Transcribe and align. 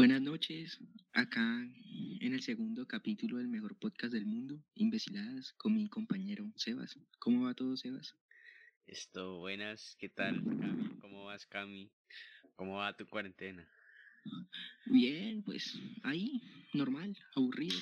Buenas 0.00 0.22
noches, 0.22 0.78
acá 1.12 1.68
en 2.20 2.32
el 2.32 2.40
segundo 2.40 2.86
capítulo 2.86 3.36
del 3.36 3.48
mejor 3.48 3.78
podcast 3.78 4.14
del 4.14 4.24
mundo, 4.24 4.58
Imbeciladas, 4.74 5.52
con 5.58 5.74
mi 5.74 5.90
compañero 5.90 6.50
Sebas. 6.56 6.98
¿Cómo 7.18 7.44
va 7.44 7.52
todo, 7.52 7.76
Sebas? 7.76 8.16
Esto, 8.86 9.40
buenas, 9.40 9.96
¿qué 9.98 10.08
tal, 10.08 10.42
Cami? 10.42 10.88
¿Cómo 11.02 11.26
vas, 11.26 11.44
Cami? 11.44 11.92
¿Cómo 12.56 12.76
va 12.76 12.96
tu 12.96 13.06
cuarentena? 13.08 13.68
Bien, 14.86 15.42
pues 15.42 15.78
ahí, 16.02 16.40
normal, 16.72 17.14
aburrido. 17.36 17.78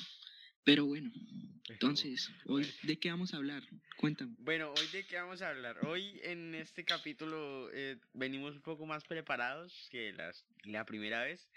Pero 0.64 0.86
bueno, 0.86 1.12
entonces, 1.68 2.28
hoy, 2.46 2.66
¿de 2.82 2.98
qué 2.98 3.10
vamos 3.12 3.32
a 3.32 3.36
hablar? 3.36 3.62
Cuéntame. 3.96 4.34
Bueno, 4.38 4.74
hoy 4.76 4.86
de 4.92 5.06
qué 5.06 5.14
vamos 5.14 5.40
a 5.40 5.50
hablar. 5.50 5.86
Hoy 5.86 6.18
en 6.24 6.56
este 6.56 6.84
capítulo 6.84 7.70
eh, 7.72 8.00
venimos 8.12 8.56
un 8.56 8.62
poco 8.62 8.86
más 8.86 9.04
preparados 9.04 9.86
que 9.92 10.12
las, 10.14 10.44
la 10.64 10.84
primera 10.84 11.22
vez. 11.22 11.48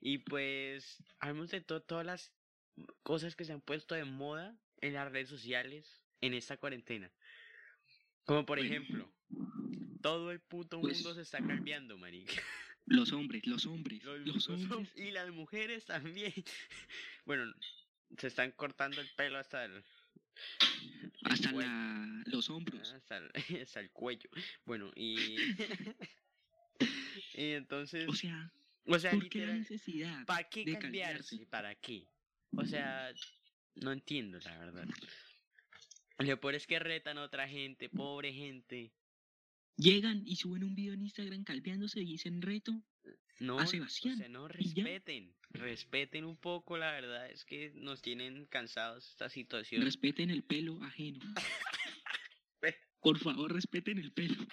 Y 0.00 0.18
pues 0.18 1.02
hablamos 1.18 1.50
de 1.50 1.60
to- 1.60 1.82
todas 1.82 2.06
las 2.06 2.32
cosas 3.02 3.36
que 3.36 3.44
se 3.44 3.52
han 3.52 3.60
puesto 3.60 3.94
de 3.94 4.04
moda 4.04 4.56
en 4.80 4.94
las 4.94 5.10
redes 5.12 5.28
sociales 5.28 6.02
en 6.20 6.34
esta 6.34 6.56
cuarentena. 6.56 7.10
Como 8.24 8.46
por 8.46 8.58
ejemplo, 8.58 9.12
todo 10.00 10.30
el 10.30 10.40
puto 10.40 10.80
pues- 10.80 10.96
mundo 10.98 11.14
se 11.14 11.22
está 11.22 11.38
cambiando, 11.38 11.98
marica. 11.98 12.32
Los 12.86 13.12
hombres, 13.12 13.46
los 13.46 13.66
hombres, 13.66 14.02
Los- 14.04 14.48
hombres. 14.48 14.70
hom- 14.70 14.90
y 14.96 15.10
las 15.10 15.30
mujeres 15.30 15.84
también. 15.84 16.32
Bueno, 17.26 17.52
se 18.18 18.26
están 18.26 18.50
cortando 18.52 19.00
el 19.00 19.08
pelo 19.14 19.38
hasta 19.38 19.64
el, 19.66 19.72
el 19.76 21.12
Hasta 21.24 21.52
la, 21.52 22.22
los 22.26 22.48
hombros. 22.50 22.92
hasta 22.92 23.18
el, 23.18 23.30
hasta 23.62 23.80
el 23.80 23.90
cuello. 23.90 24.28
Bueno, 24.64 24.90
y 24.96 25.36
y 27.34 27.52
entonces, 27.52 28.08
O 28.08 28.14
sea, 28.14 28.50
o 28.86 28.98
sea, 28.98 29.10
¿por 29.12 29.28
qué 29.28 29.40
la 29.40 29.44
literal, 29.46 29.58
necesidad 29.58 30.26
¿para 30.26 30.48
qué 30.48 30.64
de 30.64 30.78
cambiarse? 30.78 31.36
cambiarse? 31.36 31.46
¿Para 31.46 31.74
qué? 31.76 32.06
O 32.56 32.64
sea, 32.64 33.12
no 33.76 33.92
entiendo 33.92 34.38
la 34.40 34.58
verdad. 34.58 34.88
Lo 36.18 36.40
peor 36.40 36.54
es 36.54 36.66
que 36.66 36.78
retan 36.78 37.18
a 37.18 37.22
otra 37.22 37.48
gente, 37.48 37.88
pobre 37.88 38.32
gente. 38.32 38.92
Llegan 39.76 40.22
y 40.26 40.36
suben 40.36 40.64
un 40.64 40.74
video 40.74 40.92
en 40.92 41.02
Instagram 41.02 41.44
calveándose 41.44 42.00
y 42.00 42.04
dicen 42.04 42.42
reto. 42.42 42.82
No, 43.38 43.58
a 43.58 43.64
o 43.64 43.66
Sebastián, 43.66 44.18
sea, 44.18 44.28
no, 44.28 44.48
respeten, 44.48 45.34
respeten 45.48 46.26
un 46.26 46.36
poco, 46.36 46.76
la 46.76 46.92
verdad 46.92 47.30
es 47.30 47.46
que 47.46 47.72
nos 47.74 48.02
tienen 48.02 48.44
cansados 48.46 49.08
esta 49.08 49.30
situación. 49.30 49.82
Respeten 49.82 50.30
el 50.30 50.42
pelo 50.42 50.82
ajeno. 50.82 51.20
Por 53.00 53.18
favor, 53.18 53.54
respeten 53.54 53.98
el 53.98 54.12
pelo. 54.12 54.46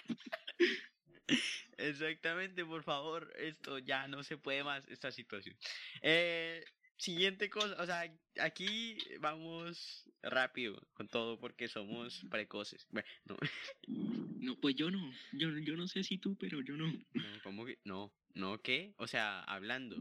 Exactamente, 1.78 2.64
por 2.64 2.82
favor, 2.82 3.32
esto 3.38 3.78
ya 3.78 4.08
no 4.08 4.22
se 4.22 4.36
puede 4.36 4.64
más, 4.64 4.86
esta 4.88 5.10
situación. 5.12 5.56
Eh, 6.02 6.64
siguiente 6.96 7.48
cosa, 7.48 7.80
o 7.80 7.86
sea, 7.86 8.12
aquí 8.40 8.98
vamos 9.20 10.04
rápido 10.22 10.80
con 10.94 11.08
todo 11.08 11.38
porque 11.38 11.68
somos 11.68 12.24
precoces. 12.30 12.86
Bueno, 12.90 13.08
no, 13.26 13.36
No, 14.40 14.56
pues 14.60 14.76
yo 14.76 14.90
no. 14.90 15.12
Yo, 15.32 15.50
yo 15.58 15.76
no 15.76 15.86
sé 15.88 16.02
si 16.04 16.18
tú, 16.18 16.36
pero 16.36 16.60
yo 16.62 16.76
no. 16.76 16.86
no, 16.86 17.42
¿cómo 17.42 17.64
que? 17.64 17.78
No, 17.84 18.12
no, 18.34 18.60
¿qué? 18.62 18.94
O 18.96 19.06
sea, 19.06 19.40
hablando, 19.42 19.96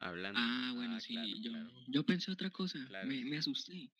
hablando. 0.00 0.38
Ah, 0.42 0.72
bueno, 0.74 0.96
Ah, 0.96 1.00
sí. 1.00 1.14
claro, 1.14 1.28
yo, 1.40 1.50
claro. 1.50 1.70
yo 1.88 2.04
pensé 2.04 2.30
otra 2.30 2.50
cosa. 2.50 2.78
Claro. 2.88 3.08
Me, 3.08 3.24
me 3.24 3.38
asusté. 3.38 3.90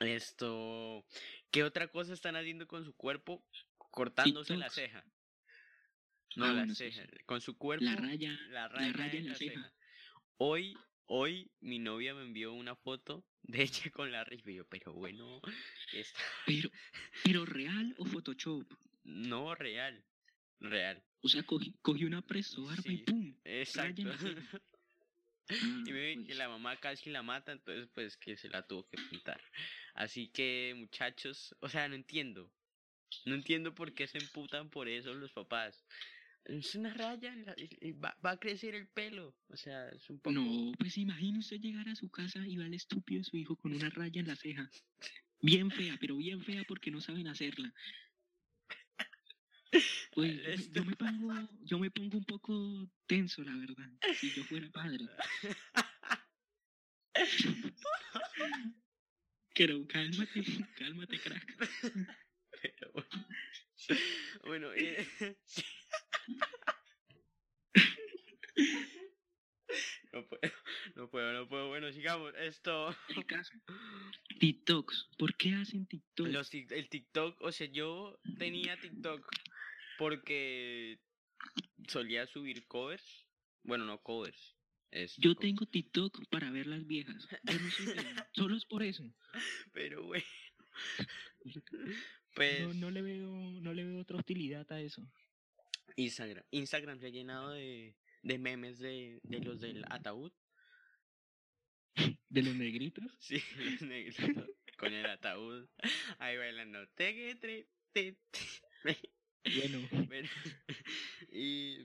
Esto, 0.00 1.04
¿qué 1.50 1.62
otra 1.64 1.88
cosa 1.88 2.12
están 2.14 2.36
haciendo 2.36 2.66
con 2.66 2.84
su 2.84 2.94
cuerpo? 2.94 3.46
Cortándose 3.76 4.56
la 4.56 4.70
ceja. 4.70 5.04
No, 6.36 6.44
Ah, 6.46 6.48
la 6.48 6.54
bueno, 6.60 6.74
sí, 6.74 6.90
ceja, 6.90 7.06
sí. 7.06 7.16
con 7.26 7.40
su 7.40 7.56
cuerpo. 7.56 7.84
La 7.84 7.96
raya, 7.96 8.32
la 8.48 8.62
la 8.62 8.68
raya, 8.68 8.92
raya 8.92 9.18
en 9.18 9.24
la 9.26 9.32
la 9.32 9.38
ceja. 9.38 9.52
ceja. 9.54 9.74
Hoy, 10.38 10.76
hoy 11.06 11.50
mi 11.60 11.78
novia 11.78 12.14
me 12.14 12.22
envió 12.22 12.52
una 12.52 12.74
foto 12.76 13.24
de 13.42 13.62
ella 13.62 13.90
con 13.92 14.10
la 14.10 14.24
raya 14.24 14.42
y 14.46 14.54
yo, 14.54 14.66
pero 14.68 14.92
bueno, 14.94 15.40
está 15.92 16.20
Pero, 16.46 16.70
pero 17.22 17.44
real 17.44 17.94
o 17.98 18.04
Photoshop. 18.04 18.66
no 19.04 19.54
real, 19.54 20.04
real. 20.60 21.02
O 21.22 21.28
sea, 21.28 21.42
cogí, 21.44 21.74
cogí 21.82 22.04
una 22.04 22.22
preso 22.22 22.64
barba 22.64 22.82
y 22.86 22.98
Sí, 22.98 23.02
pum. 23.04 23.34
Exacto. 23.44 24.02
en 24.02 24.08
la 24.08 24.18
ceja. 24.18 24.60
Ah, 25.50 25.82
Y 25.86 25.92
me 25.92 26.00
ve 26.00 26.14
que 26.20 26.24
pues, 26.24 26.38
la 26.38 26.48
mamá 26.48 26.76
casi 26.80 27.10
la 27.10 27.22
mata, 27.22 27.52
entonces 27.52 27.90
pues 27.92 28.16
que 28.16 28.34
se 28.34 28.48
la 28.48 28.66
tuvo 28.66 28.88
que 28.88 28.96
pintar. 29.10 29.38
Así 29.94 30.30
que 30.32 30.72
muchachos, 30.74 31.54
o 31.60 31.68
sea, 31.68 31.86
no 31.86 31.94
entiendo. 31.94 32.50
No 33.26 33.34
entiendo 33.34 33.74
por 33.74 33.92
qué 33.94 34.06
se 34.06 34.16
emputan 34.16 34.70
por 34.70 34.88
eso 34.88 35.12
los 35.12 35.32
papás. 35.34 35.84
Es 36.44 36.74
una 36.74 36.92
raya, 36.92 37.34
la- 37.36 37.54
va, 38.02 38.16
va 38.24 38.30
a 38.32 38.38
crecer 38.38 38.74
el 38.74 38.86
pelo. 38.88 39.34
O 39.48 39.56
sea, 39.56 39.88
es 39.88 40.08
un 40.10 40.18
poco... 40.20 40.32
No, 40.34 40.72
pues 40.78 40.98
imagine 40.98 41.38
usted 41.38 41.58
llegar 41.58 41.88
a 41.88 41.96
su 41.96 42.10
casa 42.10 42.46
y 42.46 42.56
va 42.56 42.66
el 42.66 42.74
estúpido 42.74 43.20
de 43.20 43.24
su 43.24 43.36
hijo 43.38 43.56
con 43.56 43.72
una 43.74 43.88
raya 43.90 44.20
en 44.20 44.28
la 44.28 44.36
ceja. 44.36 44.68
Bien 45.40 45.70
fea, 45.70 45.96
pero 46.00 46.16
bien 46.16 46.42
fea 46.42 46.64
porque 46.68 46.90
no 46.90 47.00
saben 47.00 47.28
hacerla. 47.28 47.72
Pues 50.12 50.32
yo 50.42 50.44
me- 50.44 50.54
Esto- 50.54 50.72
yo 50.74 50.84
me 50.84 50.96
pongo, 50.96 51.48
yo 51.62 51.78
me 51.78 51.90
pongo 51.90 52.18
un 52.18 52.24
poco 52.24 52.90
tenso, 53.06 53.42
la 53.42 53.56
verdad, 53.56 53.90
si 54.20 54.30
yo 54.32 54.44
fuera 54.44 54.68
padre. 54.70 55.06
Pero 59.54 59.86
cálmate, 59.86 60.42
cálmate, 60.76 61.18
crack. 61.20 61.46
Pero 62.62 62.92
bueno. 62.92 63.26
Bueno, 64.44 64.72
eh, 64.74 65.06
sí. 65.44 65.62
No 70.12 70.24
puedo, 70.28 71.10
puedo, 71.24 71.32
no 71.32 71.48
puedo. 71.48 71.68
Bueno, 71.68 71.92
sigamos. 71.92 72.32
Esto. 72.38 72.94
El 73.08 73.26
caso. 73.26 73.52
TikToks. 74.40 75.08
¿Por 75.18 75.36
qué 75.36 75.54
hacen 75.54 75.86
TikToks? 75.86 76.30
Los, 76.30 76.52
el 76.54 76.88
TikTok, 76.88 77.40
o 77.42 77.52
sea, 77.52 77.66
yo 77.68 78.18
tenía 78.38 78.76
TikTok 78.78 79.26
porque 79.98 80.98
solía 81.88 82.26
subir 82.26 82.66
covers. 82.66 83.26
Bueno, 83.62 83.84
no 83.84 83.98
covers. 84.02 84.56
Es 84.90 85.16
Yo 85.16 85.34
co- 85.34 85.40
tengo 85.40 85.66
TikTok 85.66 86.28
para 86.30 86.50
ver 86.50 86.66
las 86.66 86.86
viejas. 86.86 87.26
Yo 87.44 87.58
no 87.58 87.70
soy 87.70 87.86
Solo 88.34 88.56
es 88.56 88.64
por 88.64 88.82
eso. 88.82 89.04
Pero 89.72 90.04
bueno. 90.04 90.24
Pues 92.34 92.62
No, 92.62 92.74
no 92.74 92.90
le 92.90 93.00
veo, 93.00 93.30
no 93.60 93.72
le 93.72 93.84
veo 93.84 94.00
otra 94.00 94.16
utilidad 94.16 94.70
a 94.72 94.80
eso. 94.80 95.08
Instagram. 95.96 96.44
Instagram 96.50 96.98
se 96.98 97.06
ha 97.06 97.10
llenado 97.10 97.50
de, 97.52 97.94
de 98.24 98.38
memes 98.38 98.80
de, 98.80 99.20
de 99.22 99.38
los 99.38 99.60
del 99.60 99.84
ataúd. 99.88 100.32
De 102.34 102.42
los 102.42 102.54
negritos. 102.56 103.04
Sí, 103.20 103.42
los 103.56 103.82
negritos 103.82 104.50
con 104.76 104.92
el 104.92 105.06
ataúd. 105.06 105.68
Ahí 106.18 106.36
bailando. 106.36 106.86
Te, 106.88 107.34
te. 107.36 107.68
Bueno, 109.54 109.78
Bueno, 110.08 110.28
y 111.30 111.78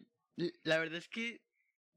la 0.63 0.79
verdad 0.79 0.97
es 0.97 1.07
que 1.09 1.41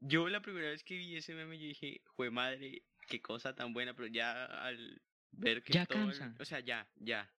yo 0.01 0.29
la 0.29 0.43
primera 0.43 0.71
vez 0.71 0.83
que 0.85 0.97
vi 0.97 1.17
ese 1.17 1.35
meme 1.35 1.59
yo 1.59 1.67
dije, 1.67 2.03
jue 2.05 2.31
madre, 2.31 2.83
qué 3.09 3.21
cosa 3.23 3.55
tan 3.55 3.73
buena, 3.73 3.95
pero 3.95 4.09
ya 4.09 4.45
al 4.45 5.01
ver 5.31 5.63
que 5.63 5.73
Ya 5.73 5.87
todo, 5.87 6.07
cansa. 6.07 6.35
o 6.39 6.45
sea, 6.45 6.61
ya, 6.61 6.91
ya, 6.97 7.33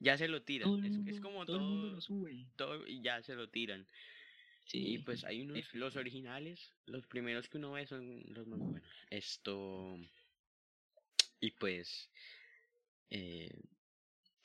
ya 0.00 0.18
se 0.18 0.28
lo 0.28 0.42
tiran, 0.42 0.66
todo 0.68 0.82
es, 0.82 0.90
mundo, 0.92 1.10
es 1.10 1.20
como 1.20 1.46
todo 1.46 1.56
el 1.56 1.62
mundo 1.62 1.86
todo, 1.86 1.94
lo 1.94 2.00
sube. 2.00 2.46
todo 2.56 2.86
y 2.86 3.00
ya 3.02 3.22
se 3.22 3.34
lo 3.36 3.48
tiran. 3.48 3.86
Sí, 4.64 4.94
Y 4.94 4.98
pues 4.98 5.24
hay 5.24 5.40
unos, 5.42 5.72
los 5.74 5.96
originales, 5.96 6.74
los 6.86 7.06
primeros 7.06 7.48
que 7.48 7.58
uno 7.58 7.72
ve 7.72 7.86
son 7.86 8.24
los 8.34 8.46
más 8.48 8.58
buenos. 8.58 8.90
Esto, 9.10 9.96
y 11.46 11.52
pues, 11.52 12.10
eh, 13.10 13.50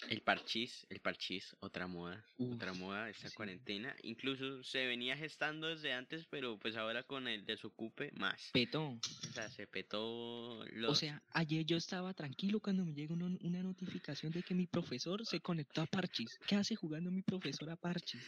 el 0.10 0.22
parchís, 0.22 0.86
el 0.90 1.00
parchís, 1.00 1.56
otra 1.60 1.88
moda, 1.88 2.26
otra 2.38 2.74
moda 2.74 3.10
esta 3.10 3.30
sí. 3.30 3.36
cuarentena. 3.36 3.96
Incluso 4.04 4.64
se 4.64 4.88
venía 4.88 5.16
gestando 5.16 5.68
desde 5.68 5.94
antes, 5.94 6.26
pero 6.26 6.58
pues 6.58 6.76
ahora 6.76 7.04
con 7.04 7.28
el 7.28 7.46
desocupe 7.46 8.12
más. 8.14 8.50
petó. 8.52 8.84
O 8.90 9.32
sea, 9.34 9.50
se 9.50 9.68
petó 9.68 10.66
los... 10.74 10.92
O 10.92 10.96
sea, 10.96 11.24
ayer 11.32 11.66
yo 11.66 11.78
estaba 11.78 12.14
tranquilo 12.14 12.60
cuando 12.60 12.86
me 12.86 12.94
llegó 12.94 13.14
una, 13.14 13.38
una 13.42 13.64
notificación 13.64 14.32
de 14.32 14.44
que 14.44 14.56
mi 14.56 14.68
profesor 14.68 15.26
se 15.26 15.40
conectó 15.40 15.82
a 15.82 15.88
Parchis. 15.88 16.40
¿Qué 16.48 16.56
hace 16.56 16.76
jugando 16.76 17.12
mi 17.12 17.22
profesor 17.22 17.70
a 17.70 17.76
Parchis? 17.76 18.22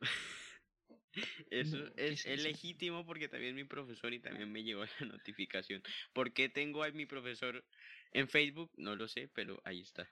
Eso 1.50 1.76
No, 1.76 1.94
¿qué 2.04 2.12
es, 2.12 2.24
es 2.24 2.26
es 2.26 2.40
eso? 2.40 2.48
legítimo 2.48 3.04
porque 3.04 3.28
también 3.28 3.54
mi 3.54 3.64
profesor 3.64 4.12
y 4.14 4.20
también 4.20 4.50
me 4.52 4.62
llegó 4.62 4.84
la 5.00 5.06
notificación. 5.06 5.82
¿Por 6.12 6.32
qué 6.32 6.48
tengo 6.48 6.84
a 6.84 6.90
mi 6.90 7.06
profesor 7.06 7.64
en 8.12 8.28
Facebook? 8.28 8.70
No 8.76 8.96
lo 8.96 9.08
sé, 9.08 9.28
pero 9.34 9.60
ahí 9.64 9.80
está. 9.80 10.08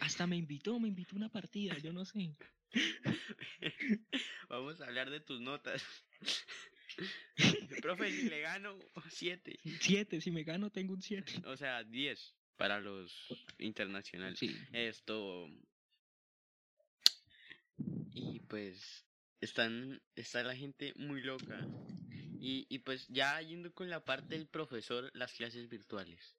Hasta 0.00 0.26
me 0.26 0.36
invitó, 0.36 0.78
me 0.78 0.88
invitó 0.88 1.16
a 1.16 1.18
una 1.18 1.28
partida, 1.28 1.76
yo 1.78 1.92
no 1.92 2.04
sé. 2.04 2.36
Vamos 4.48 4.80
a 4.80 4.86
hablar 4.86 5.10
de 5.10 5.20
tus 5.20 5.40
notas. 5.40 5.82
Profe, 7.82 8.10
si 8.10 8.28
le 8.28 8.40
gano 8.40 8.78
7. 9.08 9.58
Siete, 9.80 10.20
si 10.20 10.30
me 10.30 10.44
gano 10.44 10.70
tengo 10.70 10.92
un 10.92 11.02
siete. 11.02 11.32
O 11.46 11.56
sea, 11.56 11.82
10 11.84 12.34
para 12.56 12.80
los 12.80 13.12
internacionales. 13.58 14.38
Sí. 14.38 14.56
Esto. 14.72 15.48
Y 18.14 18.40
pues 18.40 19.06
están 19.40 20.00
está 20.14 20.44
la 20.44 20.54
gente 20.54 20.92
muy 20.94 21.20
loca 21.22 21.66
Y, 22.38 22.66
y 22.68 22.78
pues 22.80 23.08
ya 23.08 23.40
yendo 23.40 23.72
con 23.72 23.90
la 23.90 24.04
parte 24.04 24.36
del 24.36 24.46
profesor, 24.46 25.10
las 25.14 25.32
clases 25.32 25.68
virtuales. 25.68 26.36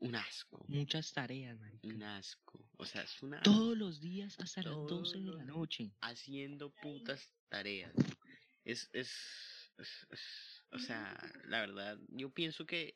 Un 0.00 0.14
asco. 0.14 0.64
Muchas 0.68 1.12
tareas, 1.12 1.58
marica. 1.58 1.88
Un 1.88 2.02
asco. 2.02 2.64
O 2.76 2.84
sea, 2.84 3.02
es 3.02 3.20
una 3.22 3.40
Todos 3.42 3.76
los 3.76 4.00
días 4.00 4.38
hasta 4.38 4.62
las 4.62 4.72
Todos 4.72 5.12
12 5.12 5.18
de 5.20 5.34
la 5.34 5.44
noche. 5.44 5.90
haciendo 6.00 6.70
putas 6.70 7.34
tareas. 7.48 7.92
Es, 8.64 8.88
es, 8.92 9.10
es- 9.78 10.06
es- 10.10 10.62
o 10.70 10.78
sea, 10.78 11.16
la 11.46 11.60
verdad, 11.60 11.98
yo 12.08 12.30
pienso 12.30 12.66
que 12.66 12.94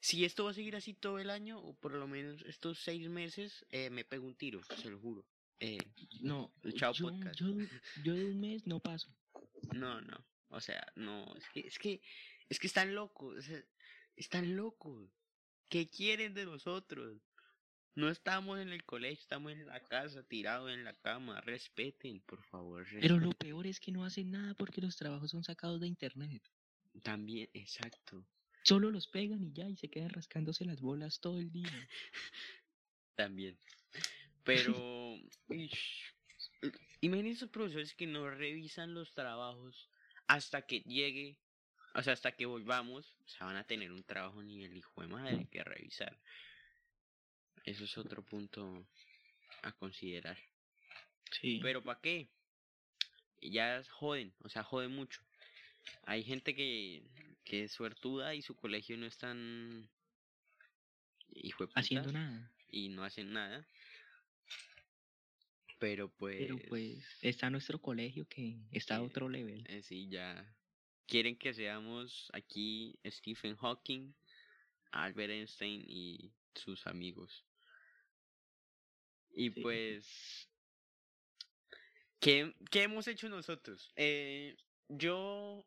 si 0.00 0.24
esto 0.24 0.44
va 0.44 0.50
a 0.50 0.54
seguir 0.54 0.76
así 0.76 0.92
todo 0.94 1.18
el 1.18 1.30
año, 1.30 1.58
o 1.58 1.74
por 1.74 1.92
lo 1.92 2.06
menos 2.06 2.42
estos 2.42 2.78
seis 2.80 3.08
meses, 3.08 3.64
eh, 3.70 3.88
me 3.90 4.04
pego 4.04 4.26
un 4.26 4.36
tiro, 4.36 4.60
se 4.80 4.90
lo 4.90 5.00
juro. 5.00 5.26
Eh, 5.58 5.78
No, 6.20 6.52
El 6.62 6.74
Chao 6.74 6.92
yo, 6.92 7.08
Podcast. 7.08 7.40
yo, 7.40 7.46
yo 8.04 8.14
de 8.14 8.26
un 8.26 8.38
mes 8.40 8.66
no 8.66 8.78
paso. 8.80 9.08
no, 9.74 10.00
no, 10.02 10.24
o 10.50 10.60
sea, 10.60 10.86
no, 10.94 11.34
es 11.34 11.48
que, 11.54 11.60
es 11.60 11.78
que, 11.78 12.00
es 12.50 12.58
que 12.60 12.66
están 12.66 12.94
locos, 12.94 13.38
o 13.38 13.42
sea, 13.42 13.64
están 14.14 14.54
locos. 14.54 15.10
¿Qué 15.68 15.88
quieren 15.88 16.34
de 16.34 16.44
nosotros? 16.44 17.20
No 17.94 18.10
estamos 18.10 18.60
en 18.60 18.68
el 18.68 18.84
colegio, 18.84 19.22
estamos 19.22 19.52
en 19.52 19.66
la 19.66 19.80
casa, 19.80 20.22
tirados 20.22 20.70
en 20.70 20.84
la 20.84 20.92
cama. 20.92 21.40
Respeten, 21.40 22.20
por 22.20 22.42
favor. 22.44 22.86
Pero 23.00 23.18
lo 23.18 23.30
peor 23.30 23.66
es 23.66 23.80
que 23.80 23.90
no 23.90 24.04
hacen 24.04 24.30
nada 24.30 24.54
porque 24.54 24.82
los 24.82 24.96
trabajos 24.96 25.30
son 25.30 25.42
sacados 25.42 25.80
de 25.80 25.86
internet. 25.86 26.42
También, 27.02 27.48
exacto. 27.54 28.24
Solo 28.64 28.90
los 28.90 29.06
pegan 29.06 29.42
y 29.42 29.52
ya, 29.52 29.68
y 29.68 29.76
se 29.76 29.88
quedan 29.88 30.10
rascándose 30.10 30.64
las 30.64 30.80
bolas 30.80 31.20
todo 31.20 31.38
el 31.38 31.50
día. 31.50 31.70
También. 33.14 33.56
Pero, 34.44 35.18
imagínense 37.00 37.38
esos 37.38 37.50
profesores 37.50 37.94
que 37.94 38.06
no 38.06 38.28
revisan 38.28 38.92
los 38.92 39.14
trabajos 39.14 39.88
hasta 40.26 40.62
que 40.62 40.80
llegue, 40.80 41.38
o 41.96 42.02
sea, 42.02 42.12
hasta 42.12 42.32
que 42.32 42.44
volvamos, 42.44 43.16
o 43.24 43.28
sea, 43.28 43.46
van 43.46 43.56
a 43.56 43.64
tener 43.66 43.90
un 43.90 44.04
trabajo 44.04 44.42
ni 44.42 44.62
el 44.62 44.76
hijo 44.76 45.00
de 45.00 45.08
madre 45.08 45.48
que 45.50 45.64
revisar. 45.64 46.18
Eso 47.64 47.84
es 47.84 47.96
otro 47.96 48.22
punto 48.22 48.86
a 49.62 49.72
considerar. 49.72 50.38
Sí. 51.40 51.58
Pero 51.62 51.82
¿para 51.82 52.00
qué? 52.00 52.28
Ya 53.40 53.82
joden, 53.90 54.34
o 54.40 54.48
sea, 54.50 54.62
joden 54.62 54.92
mucho. 54.92 55.22
Hay 56.02 56.22
gente 56.22 56.54
que, 56.54 57.02
que 57.44 57.64
es 57.64 57.72
suertuda 57.72 58.34
y 58.34 58.42
su 58.42 58.54
colegio 58.54 58.98
no 58.98 59.06
es 59.06 59.16
tan 59.16 59.88
hijo 61.30 61.66
de 61.66 61.72
haciendo 61.74 62.12
nada. 62.12 62.52
y 62.68 62.90
no 62.90 63.04
hacen 63.04 63.32
nada. 63.32 63.66
Pero 65.78 66.10
pues, 66.10 66.36
Pero 66.38 66.58
pues 66.68 67.06
está 67.22 67.48
nuestro 67.50 67.80
colegio 67.80 68.26
que 68.28 68.58
está 68.70 68.96
a 68.96 68.98
eh, 68.98 69.02
otro 69.02 69.28
level. 69.28 69.64
eh, 69.68 69.82
sí, 69.82 70.08
ya 70.08 70.55
quieren 71.06 71.36
que 71.36 71.54
seamos 71.54 72.30
aquí 72.32 72.98
Stephen 73.06 73.56
Hawking, 73.56 74.12
Albert 74.92 75.30
Einstein 75.30 75.84
y 75.86 76.32
sus 76.54 76.86
amigos. 76.86 77.44
Y 79.30 79.50
Sí. 79.50 79.60
pues, 79.60 80.48
¿qué, 82.20 82.54
qué 82.70 82.82
hemos 82.84 83.06
hecho 83.06 83.28
nosotros? 83.28 83.92
Eh, 83.96 84.56
yo, 84.88 85.66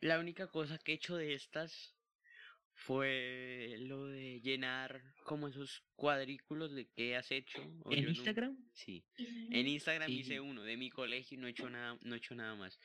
la 0.00 0.18
única 0.18 0.46
cosa 0.48 0.78
que 0.78 0.92
he 0.92 0.94
hecho 0.96 1.16
de 1.16 1.34
estas 1.34 1.94
fue 2.74 3.76
lo 3.80 4.06
de 4.06 4.40
llenar 4.40 5.02
como 5.24 5.46
esos 5.48 5.84
cuadrículos 5.94 6.72
de 6.74 6.88
qué 6.88 7.14
has 7.16 7.30
hecho. 7.30 7.60
¿En 7.90 8.04
no- 8.04 8.10
Instagram? 8.10 8.56
Sí. 8.72 9.04
En 9.18 9.68
Instagram 9.68 10.08
Sí. 10.08 10.20
hice 10.20 10.40
uno 10.40 10.62
de 10.62 10.76
mi 10.76 10.90
colegio 10.90 11.36
y 11.36 11.40
no 11.40 11.46
he 11.46 11.50
hecho 11.50 11.68
nada, 11.68 11.98
no 12.02 12.14
he 12.14 12.18
hecho 12.18 12.34
nada 12.34 12.56
más. 12.56 12.80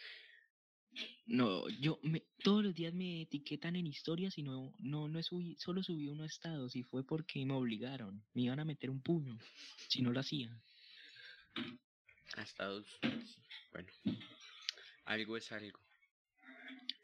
No, 1.26 1.68
yo 1.70 2.00
me, 2.04 2.24
todos 2.44 2.64
los 2.64 2.74
días 2.74 2.94
me 2.94 3.22
etiquetan 3.22 3.76
en 3.76 3.88
historias 3.88 4.38
y 4.38 4.44
no, 4.44 4.74
no, 4.80 5.08
no 5.08 5.22
subí, 5.22 5.56
solo 5.58 5.84
subí 5.84 6.08
uno 6.08 6.24
a 6.24 6.28
estados 6.28 6.76
y 6.76 6.84
fue 6.84 7.06
porque 7.06 7.46
me 7.46 7.54
obligaron. 7.54 8.24
Me 8.34 8.44
iban 8.44 8.60
a 8.60 8.66
meter 8.66 8.90
un 8.90 9.02
puño 9.02 9.38
si 9.90 10.02
no 10.02 10.12
lo 10.12 10.20
hacía. 10.20 10.50
Hasta 12.36 12.66
dos. 12.66 12.88
Bueno, 13.72 13.92
algo 15.06 15.38
es 15.38 15.52
algo. 15.52 15.80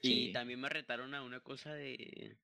Sí. 0.01 0.29
Y 0.29 0.31
también 0.33 0.59
me 0.59 0.69
retaron 0.69 1.13
a 1.13 1.24
una 1.24 1.39
cosa 1.39 1.74
de 1.74 2.38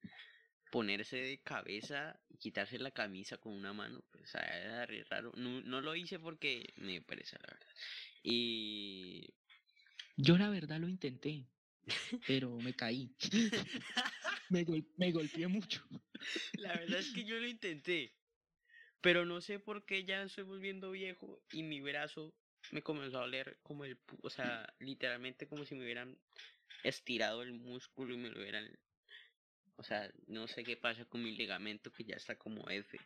ponerse 0.72 1.18
de 1.18 1.40
cabeza 1.40 2.20
y 2.30 2.38
quitarse 2.38 2.78
la 2.80 2.92
camisa 2.92 3.38
con 3.38 3.54
una 3.54 3.74
mano. 3.74 4.04
Pues 4.12 4.36
ah, 4.36 4.46
era 4.46 4.86
raro. 5.10 5.32
No, 5.36 5.62
no 5.62 5.82
lo 5.82 5.96
hice 5.96 6.20
porque 6.20 6.74
me 6.78 7.02
pereza, 7.02 7.38
la 7.42 7.54
verdad. 7.54 7.76
Y. 8.24 9.34
Yo 10.22 10.38
la 10.38 10.50
verdad 10.50 10.80
lo 10.80 10.90
intenté, 10.90 11.46
pero 12.28 12.52
me 12.58 12.74
caí. 12.74 13.10
me, 14.50 14.64
gol- 14.66 14.86
me 14.98 15.12
golpeé 15.14 15.48
mucho. 15.48 15.82
La 16.58 16.74
verdad 16.74 17.00
es 17.00 17.14
que 17.14 17.24
yo 17.24 17.40
lo 17.40 17.48
intenté. 17.48 18.12
Pero 19.02 19.26
no 19.26 19.40
sé 19.40 19.60
por 19.60 19.86
qué 19.86 20.04
ya 20.04 20.24
estoy 20.24 20.44
volviendo 20.44 20.92
viejo 20.92 21.42
y 21.54 21.64
mi 21.64 21.80
brazo 21.80 22.34
me 22.74 22.82
comenzó 22.82 23.20
a 23.20 23.22
doler 23.22 23.58
como 23.64 23.86
el... 23.86 23.98
O 24.24 24.30
sea, 24.30 24.68
literalmente 24.80 25.48
como 25.48 25.64
si 25.64 25.74
me 25.76 25.86
hubieran 25.86 26.18
estirado 26.84 27.42
el 27.42 27.54
músculo 27.54 28.14
y 28.14 28.18
me 28.18 28.30
lo 28.30 28.42
hubieran... 28.42 28.78
O 29.78 29.84
sea, 29.84 30.12
no 30.28 30.50
sé 30.50 30.66
qué 30.66 30.76
pasa 30.76 31.06
con 31.06 31.24
mi 31.24 31.32
ligamento 31.32 31.94
que 31.94 32.04
ya 32.04 32.16
está 32.16 32.36
como 32.38 32.70
F. 32.70 33.00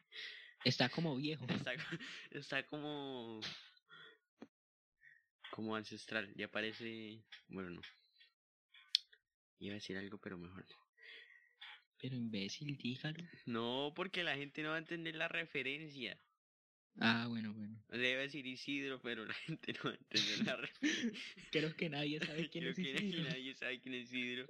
Está 0.65 0.89
como 0.89 1.15
viejo. 1.15 1.45
Está, 1.48 1.74
está 2.31 2.65
como... 2.65 3.39
Como 5.53 5.75
ancestral. 5.75 6.33
Ya 6.35 6.47
parece... 6.47 7.21
Bueno, 7.47 7.69
no. 7.69 7.81
Iba 9.59 9.73
a 9.73 9.75
decir 9.75 9.95
algo, 9.97 10.17
pero 10.17 10.35
mejor 10.35 10.65
no. 10.67 10.77
Pero 12.01 12.15
imbécil, 12.15 12.75
dígalo. 12.75 13.23
No, 13.45 13.94
porque 13.95 14.23
la 14.23 14.35
gente 14.35 14.63
no 14.63 14.69
va 14.69 14.75
a 14.77 14.79
entender 14.79 15.15
la 15.15 15.27
referencia. 15.27 16.17
Ah, 17.00 17.27
bueno, 17.29 17.53
bueno. 17.53 17.79
Debe 17.89 18.23
decir 18.23 18.47
Isidro, 18.47 19.00
pero 19.00 19.25
la 19.25 19.33
gente 19.45 19.73
no 19.73 19.79
va 19.83 19.91
a 19.91 19.94
entender 19.95 20.47
la 20.47 20.55
referencia. 20.55 21.21
Creo 21.51 21.75
que 21.75 21.89
nadie 21.89 22.19
sabe 22.19 22.50
quién 22.50 22.63
Creo 22.63 22.71
es 22.71 22.75
que 22.75 23.05
Isidro. 23.05 23.23
nadie 23.23 23.53
sabe 23.53 23.79
quién 23.79 23.94
es 23.94 24.11
Isidro. 24.11 24.47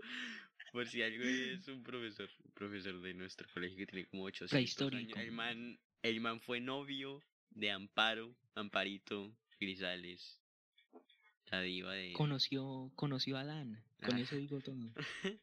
Por 0.72 0.88
si 0.88 1.04
algo 1.04 1.22
es 1.26 1.68
un 1.68 1.84
profesor, 1.84 2.30
un 2.46 2.52
profesor 2.54 3.02
de 3.02 3.14
nuestro 3.14 3.46
colegio 3.54 3.78
que 3.78 3.88
tiene 3.88 4.08
como 4.08 4.24
800 4.24 4.94
años. 4.94 5.18
El 5.18 5.32
man, 5.34 5.78
el 6.02 6.22
man 6.22 6.40
fue 6.40 6.62
novio 6.62 7.22
de 7.50 7.72
Amparo, 7.72 8.34
Amparito, 8.56 9.36
Grisales. 9.60 10.40
La 11.54 11.62
diva 11.62 11.94
de... 11.94 12.14
Conoció, 12.14 12.92
conoció 12.96 13.38
a 13.38 13.42
Adán. 13.42 13.80
Con 14.04 14.16
Ah. 14.16 14.22
eso 14.22 14.36
digo 14.38 14.60
todo. 14.60 14.76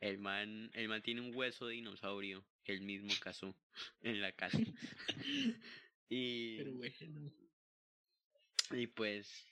El 0.00 0.18
man, 0.18 0.70
el 0.74 0.88
man 0.88 1.02
tiene 1.02 1.20
un 1.20 1.32
hueso 1.36 1.68
de 1.68 1.74
dinosaurio 1.74 2.44
él 2.64 2.80
mismo 2.80 3.12
cazó 3.20 3.54
en 4.00 4.20
la 4.20 4.32
casa. 4.32 4.58
y, 6.08 6.56
Pero 6.58 6.72
bueno. 6.72 7.32
y 8.72 8.86
pues, 8.88 9.46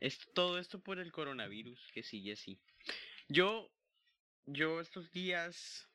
es 0.00 0.18
todo 0.34 0.58
esto 0.58 0.82
por 0.82 0.98
el 0.98 1.12
coronavirus 1.12 1.80
que 1.94 2.02
sigue 2.02 2.32
así. 2.32 2.60
Yo, 3.30 3.70
yo 4.44 4.82
estos 4.82 5.10
días, 5.12 5.88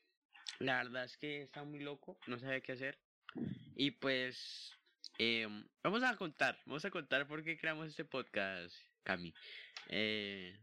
la 0.58 0.78
verdad 0.84 1.06
es 1.06 1.16
que 1.18 1.44
estaba 1.44 1.68
muy 1.68 1.80
loco, 1.82 2.18
no 2.26 2.40
sabía 2.40 2.62
qué 2.62 2.72
hacer. 2.72 2.98
Y 3.76 3.92
pues, 3.92 4.76
em, 5.18 5.66
vamos 5.84 6.04
a 6.04 6.16
contar, 6.18 6.60
vamos 6.66 6.84
a 6.86 6.90
contar 6.92 7.28
por 7.28 7.44
qué 7.44 7.58
creamos 7.58 7.88
este 7.90 8.06
podcast, 8.06 8.76
Cami. 9.04 9.34
Eh, 9.90 10.58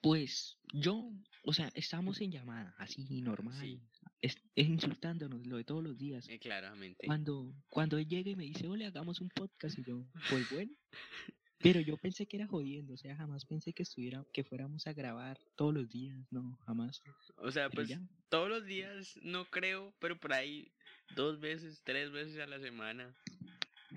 Pues 0.00 0.58
yo, 0.72 1.10
o 1.42 1.52
sea, 1.52 1.70
estábamos 1.74 2.20
en 2.20 2.30
llamada, 2.30 2.74
así 2.78 3.20
normal. 3.22 3.58
Sí. 3.60 3.80
Es, 4.22 4.36
es 4.54 4.66
insultándonos 4.68 5.46
lo 5.46 5.56
de 5.56 5.64
todos 5.64 5.82
los 5.82 5.96
días. 5.98 6.28
eh, 6.28 6.38
claramente. 6.38 7.06
Cuando, 7.06 7.52
cuando 7.68 7.98
él 7.98 8.06
llega 8.06 8.30
y 8.30 8.36
me 8.36 8.44
dice, 8.44 8.66
ole, 8.68 8.86
hagamos 8.86 9.20
un 9.20 9.28
podcast, 9.30 9.78
y 9.78 9.84
yo, 9.84 10.06
pues 10.30 10.48
bueno. 10.50 10.72
Pero 11.58 11.80
yo 11.80 11.96
pensé 11.96 12.26
que 12.26 12.36
era 12.36 12.46
jodiendo, 12.46 12.94
o 12.94 12.96
sea, 12.98 13.16
jamás 13.16 13.46
pensé 13.46 13.72
que 13.72 13.82
estuviera, 13.82 14.24
que 14.32 14.44
fuéramos 14.44 14.86
a 14.86 14.92
grabar 14.92 15.38
todos 15.56 15.72
los 15.74 15.88
días, 15.88 16.16
no, 16.30 16.56
jamás. 16.66 17.02
O 17.36 17.50
sea, 17.50 17.68
Pero 17.70 17.74
pues 17.82 17.88
ya. 17.88 18.00
todos 18.28 18.48
los 18.48 18.64
días 18.66 19.18
no 19.22 19.46
creo, 19.46 19.94
pero 19.98 20.18
por 20.20 20.34
ahí 20.34 20.70
dos 21.14 21.40
veces, 21.40 21.82
tres 21.82 22.10
veces 22.12 22.38
a 22.38 22.46
la 22.46 22.60
semana 22.60 23.14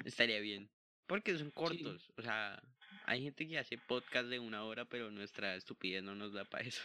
estaría 0.06 0.40
bien. 0.40 0.70
Porque 1.08 1.38
son 1.38 1.50
cortos, 1.52 2.12
o 2.18 2.22
sea, 2.22 2.62
hay 3.06 3.24
gente 3.24 3.48
que 3.48 3.58
hace 3.58 3.78
podcast 3.80 4.28
de 4.28 4.40
una 4.40 4.64
hora, 4.64 4.86
pero 4.86 5.10
nuestra 5.10 5.56
estupidez 5.56 6.04
no 6.04 6.14
nos 6.14 6.34
da 6.34 6.46
para 6.46 6.66
eso. 6.68 6.84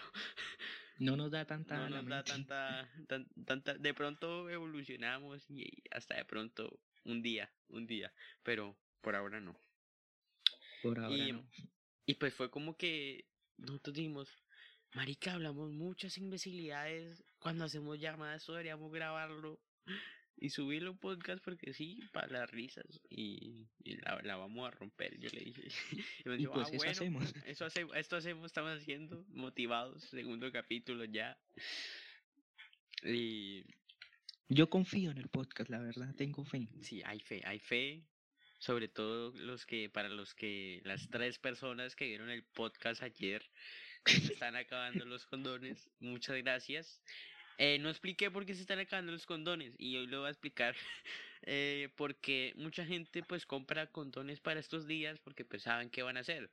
No 0.98 1.16
nos 1.16 1.30
da 1.30 1.44
tanta 1.46 1.76
No 1.76 1.90
nos 1.90 2.06
da 2.06 2.24
tanta, 2.24 2.88
tan- 3.06 3.28
tanta, 3.44 3.74
de 3.74 3.92
pronto 3.94 4.48
evolucionamos 4.48 5.44
y 5.50 5.66
hasta 5.90 6.16
de 6.16 6.24
pronto 6.24 6.80
un 7.04 7.20
día, 7.22 7.52
un 7.68 7.86
día, 7.86 8.12
pero 8.42 8.78
por 9.02 9.14
ahora 9.14 9.40
no. 9.40 9.58
Por 10.82 10.98
ahora 11.00 11.14
y, 11.16 11.32
no. 11.32 11.46
y 12.06 12.14
pues 12.14 12.32
fue 12.32 12.50
como 12.50 12.76
que 12.76 13.26
nosotros 13.58 13.94
dijimos, 13.94 14.30
marica, 14.94 15.34
hablamos 15.34 15.70
muchas 15.72 16.16
imbecilidades, 16.16 17.24
cuando 17.38 17.64
hacemos 17.64 17.98
llamadas, 17.98 18.46
deberíamos 18.46 18.90
grabarlo. 18.90 19.60
Y 20.36 20.50
subirlo 20.50 20.90
un 20.92 20.98
podcast 20.98 21.42
porque 21.44 21.72
sí, 21.74 22.08
para 22.12 22.26
las 22.28 22.50
risas 22.50 23.00
y, 23.08 23.66
y 23.84 23.96
la, 23.96 24.20
la 24.22 24.36
vamos 24.36 24.66
a 24.66 24.70
romper, 24.72 25.18
yo 25.18 25.30
le 25.30 25.40
dije. 25.40 25.68
Y 26.24 26.28
me 26.28 26.36
Y 26.38 26.38
dijo, 26.38 26.52
pues 26.52 26.68
ah, 26.68 26.70
eso 26.72 26.76
bueno, 26.76 26.92
hacemos. 26.92 27.34
eso 27.46 27.64
hace, 27.64 27.86
esto 27.94 28.16
hacemos, 28.16 28.46
estamos 28.46 28.76
haciendo, 28.78 29.24
motivados, 29.28 30.04
segundo 30.04 30.50
capítulo 30.52 31.04
ya. 31.04 31.38
Y 33.04 33.64
Yo 34.48 34.68
confío 34.70 35.10
en 35.10 35.18
el 35.18 35.28
podcast, 35.28 35.70
la 35.70 35.80
verdad, 35.80 36.14
tengo 36.16 36.44
fe. 36.44 36.68
sí, 36.80 37.02
hay 37.04 37.20
fe, 37.20 37.42
hay 37.44 37.58
fe. 37.60 38.04
Sobre 38.58 38.88
todo 38.88 39.32
los 39.36 39.66
que, 39.66 39.90
para 39.90 40.08
los 40.08 40.34
que, 40.34 40.80
las 40.84 41.08
tres 41.10 41.38
personas 41.38 41.94
que 41.96 42.06
vieron 42.06 42.30
el 42.30 42.44
podcast 42.44 43.02
ayer, 43.02 43.44
que 44.04 44.14
se 44.20 44.32
están 44.32 44.56
acabando 44.56 45.04
los 45.04 45.26
condones. 45.26 45.90
Muchas 46.00 46.36
gracias. 46.42 47.02
Eh, 47.58 47.78
no 47.78 47.88
expliqué 47.90 48.30
por 48.30 48.44
qué 48.46 48.54
se 48.54 48.62
están 48.62 48.78
acabando 48.80 49.12
los 49.12 49.26
condones 49.26 49.74
y 49.78 49.96
hoy 49.96 50.06
lo 50.06 50.20
voy 50.20 50.28
a 50.28 50.30
explicar 50.30 50.74
eh, 51.42 51.90
porque 51.96 52.52
mucha 52.56 52.84
gente 52.84 53.22
pues 53.22 53.46
compra 53.46 53.90
condones 53.92 54.40
para 54.40 54.60
estos 54.60 54.86
días 54.86 55.20
porque 55.20 55.44
pues 55.44 55.62
saben 55.62 55.90
qué 55.90 56.02
van 56.02 56.16
a 56.16 56.20
hacer. 56.20 56.50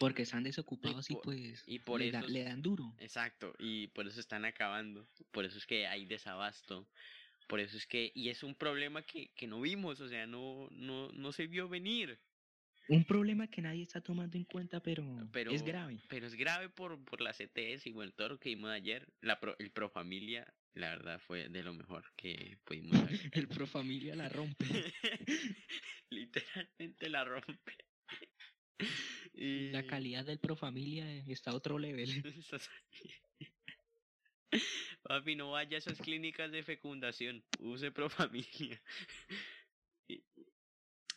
Porque 0.00 0.22
están 0.22 0.42
desocupados 0.42 1.10
y, 1.10 1.16
pues 1.16 1.62
y 1.66 1.78
por 1.80 2.00
le, 2.00 2.10
da- 2.10 2.22
eso 2.22 2.28
le 2.28 2.42
dan 2.44 2.62
duro. 2.62 2.92
Exacto, 2.98 3.54
y 3.58 3.88
por 3.88 4.06
eso 4.06 4.20
están 4.20 4.44
acabando, 4.44 5.08
por 5.32 5.44
eso 5.44 5.58
es 5.58 5.66
que 5.66 5.86
hay 5.88 6.06
desabasto, 6.06 6.88
por 7.48 7.60
eso 7.60 7.76
es 7.76 7.86
que, 7.86 8.12
y 8.14 8.28
es 8.30 8.42
un 8.44 8.54
problema 8.56 9.02
que, 9.04 9.32
que 9.34 9.46
no 9.48 9.60
vimos, 9.60 10.00
o 10.00 10.08
sea, 10.08 10.26
no, 10.26 10.68
no, 10.72 11.10
no 11.12 11.32
se 11.32 11.46
vio 11.48 11.68
venir, 11.68 12.22
Un 12.88 13.04
problema 13.04 13.46
que 13.46 13.62
nadie 13.62 13.82
está 13.82 14.00
tomando 14.00 14.36
en 14.36 14.44
cuenta, 14.44 14.80
pero, 14.80 15.04
pero 15.32 15.52
es 15.52 15.62
grave. 15.62 15.98
pero 16.08 16.26
es 16.26 16.34
grave 16.34 16.68
por, 16.68 17.02
por 17.04 17.20
las 17.20 17.38
ETS 17.40 17.86
y 17.86 17.92
bueno, 17.92 18.12
todo 18.12 18.30
lo 18.30 18.38
que 18.38 18.50
vimos 18.50 18.70
ayer, 18.70 19.06
la 19.20 19.38
pro- 19.40 19.56
el 19.58 19.70
Pro 19.70 19.88
Familia, 19.88 20.52
la 20.74 20.90
verdad 20.90 21.20
fue 21.20 21.48
de 21.48 21.62
lo 21.62 21.72
mejor 21.74 22.04
que 22.16 22.58
pudimos 22.64 22.90
ver. 23.10 23.30
El 23.32 23.48
Pro 23.48 23.66
Familia 23.66 24.14
la 24.16 24.28
rompe. 24.28 24.66
Literalmente 26.10 27.08
la 27.08 27.24
rompe. 27.24 27.76
Y... 29.34 29.70
La 29.70 29.86
calidad 29.86 30.26
del 30.26 30.38
Pro 30.40 30.56
Familia 30.56 31.06
está 31.26 31.52
a 31.52 31.54
otro 31.54 31.78
level. 31.78 32.22
Papi, 35.02 35.36
no 35.36 35.52
vaya 35.52 35.76
a 35.76 35.78
esas 35.78 35.98
clínicas 35.98 36.50
de 36.52 36.62
fecundación. 36.62 37.42
Use 37.58 37.90
Profamilia. 37.92 38.80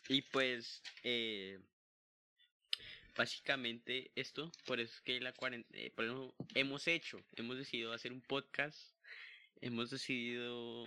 Y, 0.08 0.22
pues, 0.22 0.82
eh, 1.02 1.58
básicamente 3.16 4.10
esto, 4.14 4.52
por 4.66 4.80
eso 4.80 4.94
es 4.94 5.00
que 5.00 5.20
la 5.20 5.32
cuarentena, 5.32 5.90
por 5.94 6.04
eso 6.04 6.34
hemos 6.54 6.86
hecho, 6.86 7.18
hemos 7.36 7.56
decidido 7.56 7.92
hacer 7.92 8.12
un 8.12 8.20
podcast, 8.20 8.78
hemos 9.60 9.90
decidido 9.90 10.86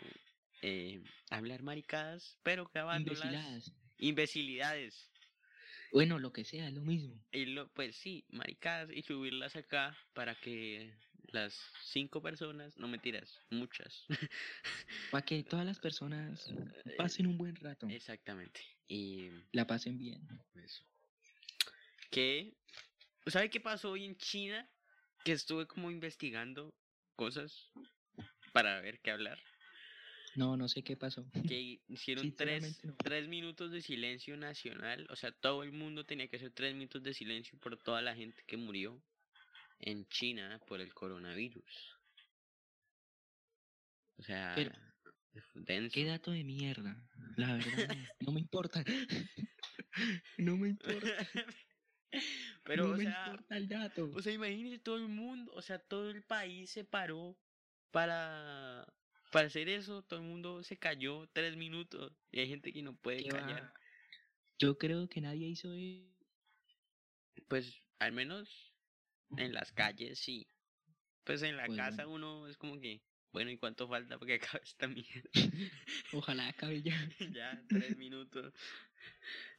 eh, 0.62 1.02
hablar 1.30 1.64
maricadas, 1.64 2.38
pero 2.44 2.70
grabándolas. 2.74 3.24
Imbeciladas. 3.24 3.74
Imbecilidades. 3.98 5.10
Bueno, 5.92 6.20
lo 6.20 6.32
que 6.32 6.46
sea, 6.46 6.68
es 6.68 6.74
lo 6.74 6.82
mismo. 6.82 7.20
Y 7.32 7.46
lo, 7.46 7.68
pues 7.70 7.96
sí, 7.96 8.26
maricadas 8.30 8.90
y 8.94 9.02
subirlas 9.02 9.56
acá 9.56 9.98
para 10.14 10.36
que 10.36 10.94
las 11.32 11.60
cinco 11.84 12.22
personas, 12.22 12.78
no 12.78 12.88
mentiras, 12.88 13.40
muchas. 13.50 14.06
Para 15.12 15.26
que 15.26 15.44
todas 15.44 15.66
las 15.66 15.80
personas 15.80 16.48
Eh, 16.86 16.96
pasen 16.98 17.28
un 17.28 17.38
buen 17.38 17.56
rato. 17.56 17.88
Exactamente. 17.90 18.62
Y 18.88 19.30
La 19.52 19.66
pasen 19.66 19.98
bien. 19.98 20.28
eso. 20.56 20.84
Que, 22.12 22.58
¿sabe 23.28 23.50
qué 23.50 23.60
pasó 23.60 23.92
hoy 23.92 24.06
en 24.06 24.18
China? 24.18 24.68
Que 25.24 25.32
estuve 25.34 25.68
como 25.68 25.92
investigando 25.92 26.74
cosas 27.16 27.72
para 28.54 28.82
ver 28.82 29.00
qué 29.02 29.12
hablar. 29.12 29.38
No, 30.36 30.56
no 30.58 30.68
sé 30.70 30.84
qué 30.84 30.96
pasó. 30.96 31.26
Que 31.48 31.82
hicieron 31.88 32.36
tres, 32.36 32.84
no. 32.84 32.96
tres 32.98 33.28
minutos 33.28 33.72
de 33.72 33.82
silencio 33.82 34.38
nacional. 34.38 35.08
O 35.10 35.16
sea, 35.16 35.32
todo 35.32 35.64
el 35.64 35.72
mundo 35.72 36.06
tenía 36.06 36.28
que 36.28 36.38
hacer 36.38 36.52
tres 36.52 36.74
minutos 36.74 37.04
de 37.04 37.14
silencio 37.14 37.60
por 37.60 37.78
toda 37.78 38.02
la 38.02 38.16
gente 38.16 38.44
que 38.48 38.58
murió 38.58 39.04
en 39.80 40.08
China 40.08 40.60
por 40.68 40.82
el 40.82 40.94
coronavirus. 40.94 41.96
O 44.18 44.24
sea, 44.24 44.54
Pero. 44.56 44.72
Qué 45.92 46.06
dato 46.06 46.32
de 46.32 46.44
mierda. 46.44 47.08
La 47.36 47.54
verdad, 47.56 47.88
no, 48.20 48.32
me 48.32 48.40
importa. 48.42 48.84
No 50.38 50.58
me 50.58 50.70
importa. 50.70 51.28
Pero, 52.64 52.90
no 52.90 52.94
o 52.94 52.98
me 52.98 53.04
sea, 53.04 53.16
importa 53.28 53.58
el 53.58 53.68
dato. 53.68 54.10
o 54.12 54.22
sea, 54.22 54.34
imagínese 54.34 54.80
todo 54.80 54.98
el 54.98 55.08
mundo, 55.10 55.52
o 55.54 55.62
sea, 55.62 55.80
todo 55.80 56.10
el 56.10 56.24
país 56.24 56.72
se 56.72 56.86
paró 56.86 57.40
para, 57.92 58.88
para 59.32 59.48
hacer 59.48 59.70
eso. 59.70 60.04
Todo 60.04 60.20
el 60.20 60.26
mundo 60.28 60.64
se 60.64 60.78
cayó 60.80 61.28
tres 61.34 61.56
minutos. 61.58 62.14
Y 62.32 62.40
hay 62.40 62.48
gente 62.50 62.74
que 62.74 62.82
no 62.84 62.98
puede 62.98 63.26
¿Qué 63.26 63.28
callar. 63.28 63.72
va? 63.72 63.74
Yo 64.60 64.78
creo 64.78 65.10
que 65.10 65.22
nadie 65.22 65.48
hizo 65.48 65.74
eso. 65.74 66.10
Pues, 67.48 67.84
al 68.00 68.14
menos 68.14 68.76
en 69.36 69.54
las 69.54 69.72
calles 69.74 70.20
sí. 70.20 70.48
Pues 71.24 71.44
en 71.44 71.56
la 71.58 71.70
Pues 71.70 71.78
casa 71.78 72.08
uno 72.08 72.48
es 72.48 72.58
como 72.58 72.80
que, 72.80 73.09
bueno, 73.32 73.52
¿y 73.52 73.58
cuánto 73.58 73.88
falta 73.88 74.18
para 74.18 74.28
que 74.28 74.34
acabe 74.58 74.64
esta 74.64 74.88
mierda? 74.88 75.30
Ojalá 76.14 76.48
acabe 76.50 76.82
ya. 76.82 76.96
ya, 77.34 77.64
tres 77.68 77.98
minutos. 77.98 78.54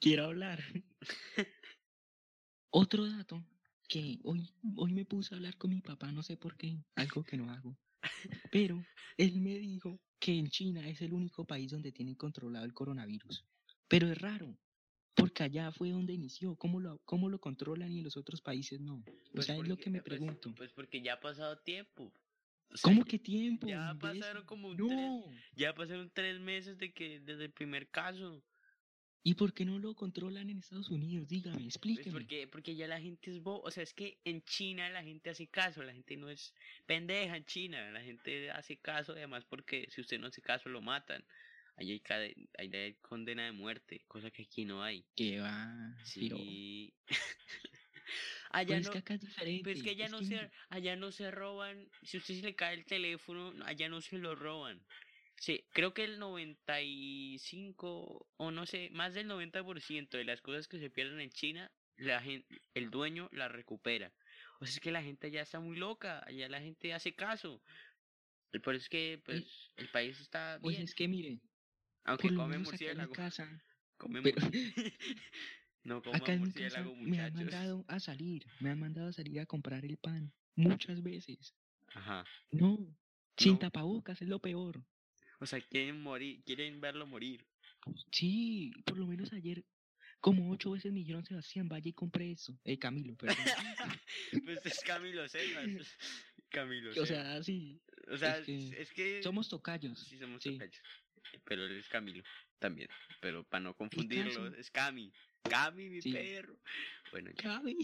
Quiero 0.00 0.24
hablar. 0.24 0.62
Otro 2.70 3.06
dato 3.08 3.44
que 3.88 4.18
hoy, 4.22 4.48
hoy 4.76 4.92
me 4.92 5.04
puse 5.04 5.34
a 5.34 5.38
hablar 5.38 5.56
con 5.56 5.70
mi 5.70 5.80
papá, 5.80 6.12
no 6.12 6.22
sé 6.22 6.36
por 6.36 6.56
qué, 6.56 6.76
algo 6.94 7.24
que 7.24 7.36
no 7.36 7.50
hago. 7.50 7.76
Pero 8.52 8.84
él 9.16 9.40
me 9.40 9.58
dijo 9.58 10.00
que 10.20 10.34
en 10.34 10.48
China 10.48 10.86
es 10.88 11.00
el 11.02 11.12
único 11.12 11.44
país 11.44 11.70
donde 11.72 11.90
tienen 11.92 12.14
controlado 12.14 12.64
el 12.64 12.72
coronavirus. 12.74 13.44
Pero 13.88 14.08
es 14.10 14.18
raro, 14.18 14.56
porque 15.14 15.42
allá 15.42 15.72
fue 15.72 15.90
donde 15.90 16.12
inició. 16.12 16.54
¿Cómo 16.56 16.78
lo, 16.78 16.98
cómo 17.04 17.28
lo 17.28 17.40
controlan 17.40 17.90
y 17.90 17.98
en 17.98 18.04
los 18.04 18.16
otros 18.16 18.40
países 18.40 18.80
no? 18.80 18.96
O 18.98 19.04
Pues 19.34 19.46
sea, 19.46 19.56
es 19.56 19.62
lo 19.62 19.68
porque- 19.70 19.84
que 19.84 19.90
me 19.90 19.98
pues- 20.02 20.04
pregunto. 20.18 20.54
Pues 20.54 20.72
porque 20.72 21.02
ya 21.02 21.14
ha 21.14 21.20
pasado 21.20 21.58
tiempo. 21.58 22.12
O 22.72 22.76
sea, 22.76 22.82
¿Cómo 22.92 23.04
que 23.04 23.18
tiempo? 23.18 23.66
Ya 23.66 23.94
pasaron 24.00 24.44
como 24.46 24.68
un 24.68 24.76
tres, 24.76 24.90
No. 24.90 25.24
ya 25.56 25.74
pasaron 25.74 26.10
tres 26.14 26.38
meses 26.40 26.78
de 26.78 26.92
que 26.92 27.20
desde 27.20 27.44
el 27.46 27.52
primer 27.52 27.88
caso. 27.88 28.44
¿Y 29.22 29.34
por 29.34 29.52
qué 29.52 29.66
no 29.66 29.78
lo 29.78 29.94
controlan 29.94 30.48
en 30.48 30.58
Estados 30.58 30.88
Unidos? 30.88 31.28
Dígame, 31.28 31.56
Pues 31.56 31.66
explíqueme. 31.66 32.12
porque, 32.12 32.48
porque 32.48 32.74
ya 32.74 32.86
la 32.88 32.98
gente 33.00 33.30
es 33.30 33.42
bo, 33.42 33.60
o 33.60 33.70
sea, 33.70 33.82
es 33.82 33.92
que 33.92 34.18
en 34.24 34.42
China 34.44 34.88
la 34.88 35.02
gente 35.02 35.28
hace 35.28 35.46
caso, 35.48 35.82
la 35.82 35.92
gente 35.92 36.16
no 36.16 36.30
es 36.30 36.54
pendeja 36.86 37.36
en 37.36 37.44
China, 37.44 37.90
la 37.90 38.00
gente 38.02 38.50
hace 38.50 38.78
caso, 38.78 39.12
además 39.12 39.44
porque 39.44 39.86
si 39.90 40.00
usted 40.00 40.18
no 40.18 40.28
hace 40.28 40.40
caso 40.40 40.68
lo 40.70 40.80
matan. 40.80 41.22
Ahí 41.76 41.92
hay, 41.92 42.00
cade- 42.00 42.48
ahí 42.58 42.70
hay 42.74 42.94
condena 42.94 43.44
de 43.44 43.52
muerte, 43.52 44.04
cosa 44.06 44.30
que 44.30 44.42
aquí 44.42 44.64
no 44.64 44.82
hay. 44.82 45.04
Que 45.16 45.40
va. 45.40 45.94
pero- 46.14 46.36
Sí. 46.36 46.92
allá 48.50 48.68
Pero 48.68 48.80
es 48.80 48.86
no, 48.86 48.92
que 48.92 48.98
acá 48.98 49.14
es 49.14 49.20
diferente. 49.20 49.62
pero 49.64 49.76
es 49.76 49.82
que 49.82 49.90
allá 49.90 50.06
es 50.06 50.10
no 50.12 50.18
que 50.20 50.24
se, 50.26 50.50
allá 50.68 50.96
no 50.96 51.12
se 51.12 51.30
roban, 51.30 51.88
si 52.02 52.18
usted 52.18 52.34
se 52.36 52.42
le 52.42 52.54
cae 52.54 52.74
el 52.74 52.84
teléfono, 52.84 53.52
no, 53.52 53.64
allá 53.64 53.88
no 53.88 54.00
se 54.00 54.18
lo 54.18 54.34
roban. 54.34 54.80
Sí, 55.36 55.64
creo 55.72 55.94
que 55.94 56.04
el 56.04 56.18
95 56.18 58.28
o 58.36 58.50
no 58.50 58.66
sé, 58.66 58.90
más 58.92 59.14
del 59.14 59.26
90% 59.26 60.18
de 60.18 60.24
las 60.24 60.42
cosas 60.42 60.68
que 60.68 60.78
se 60.78 60.90
pierden 60.90 61.20
en 61.20 61.30
China, 61.30 61.70
la 61.96 62.20
gente, 62.20 62.60
el 62.74 62.90
dueño 62.90 63.28
la 63.32 63.48
recupera. 63.48 64.12
O 64.60 64.66
sea, 64.66 64.74
es 64.74 64.80
que 64.80 64.90
la 64.90 65.02
gente 65.02 65.28
allá 65.28 65.42
está 65.42 65.60
muy 65.60 65.76
loca, 65.76 66.22
allá 66.26 66.48
la 66.48 66.60
gente 66.60 66.92
hace 66.92 67.14
caso. 67.14 67.62
Eso 68.52 68.70
es 68.72 68.88
que 68.88 69.22
pues 69.24 69.70
el 69.76 69.88
país 69.90 70.20
está 70.20 70.58
Pues 70.60 70.76
bien, 70.76 70.84
es 70.84 70.94
que 70.94 71.08
mire, 71.08 71.38
aunque 72.04 72.34
come 72.34 72.58
murciélago, 72.58 73.12
casa, 73.12 73.48
come 73.96 74.20
pero- 74.22 74.40
mur- 74.42 74.52
no 75.84 76.02
coma 76.02 76.16
acá 76.18 76.32
en 76.34 76.42
mi 76.42 76.52
casa 76.52 76.82
murciélago, 76.82 76.96
me 76.96 77.20
han 77.20 77.32
muchachos. 77.32 77.34
mandado 77.34 77.84
a 77.88 78.00
salir, 78.00 78.46
me 78.60 78.70
han 78.70 78.78
mandado 78.80 79.08
a 79.08 79.12
salir 79.12 79.40
a 79.40 79.46
comprar 79.46 79.84
el 79.84 79.96
pan 79.96 80.32
muchas 80.56 81.02
veces. 81.02 81.54
Ajá. 81.94 82.24
No, 82.50 82.78
sin 83.36 83.52
No. 83.54 83.58
tapabocas 83.58 84.20
es 84.22 84.28
lo 84.28 84.40
peor. 84.40 84.84
O 85.40 85.46
sea, 85.46 85.60
quieren 85.60 86.00
morir, 86.02 86.42
quieren 86.44 86.80
verlo 86.80 87.06
morir. 87.06 87.46
Sí, 88.12 88.72
por 88.84 88.98
lo 88.98 89.06
menos 89.06 89.32
ayer 89.32 89.64
como 90.20 90.50
ocho 90.50 90.72
veces 90.72 90.92
me 90.92 90.98
dijeron 90.98 91.24
Sebastián, 91.24 91.68
vaya 91.68 91.88
y 91.88 91.94
compre 91.94 92.30
eso. 92.30 92.58
Eh, 92.64 92.78
Camilo, 92.78 93.16
perdón. 93.16 93.38
pues 94.44 94.66
es 94.66 94.80
Camilo 94.80 95.26
Sebas. 95.28 95.66
Camilo 96.50 96.90
o 97.00 97.06
sea, 97.06 97.42
sí, 97.42 97.80
o 98.10 98.16
sea, 98.18 98.38
es 98.38 98.44
que 98.44 98.82
es 98.82 98.92
que 98.92 99.22
somos 99.22 99.48
tocayos. 99.48 99.98
sí 100.00 100.18
somos 100.18 100.42
sí. 100.42 100.52
tocayos. 100.52 100.82
Pero 101.44 101.64
él 101.64 101.76
es 101.76 101.88
Camilo 101.88 102.22
también. 102.58 102.88
Pero 103.20 103.44
para 103.44 103.60
no 103.62 103.74
confundirlo, 103.74 104.48
es 104.54 104.70
Cami. 104.70 105.12
Cami, 105.42 105.88
mi 105.90 106.02
Sí. 106.02 106.12
perro. 106.12 106.56
Bueno, 107.10 107.30
ya. 107.32 107.42
Cabe. 107.42 107.76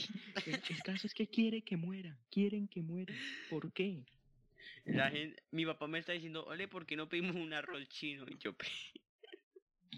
El, 0.47 0.55
el 0.69 0.83
caso 0.85 1.07
es 1.07 1.15
que 1.15 1.27
quiere 1.29 1.63
que 1.63 1.77
muera, 1.77 2.17
quieren 2.31 2.69
que 2.69 2.83
muera. 2.83 3.15
¿Por 3.51 3.73
qué? 3.73 4.05
La 4.85 5.11
gente, 5.11 5.43
mi 5.51 5.65
papá 5.67 5.89
me 5.89 5.99
está 5.99 6.13
diciendo, 6.13 6.45
ole, 6.45 6.69
¿por 6.69 6.87
qué 6.87 6.97
no 6.97 7.09
pedimos 7.09 7.35
un 7.37 7.53
arroz 7.53 7.89
chino? 7.89 8.25
Y 8.29 8.39
yo, 8.39 8.53
"Pe- 8.57 8.67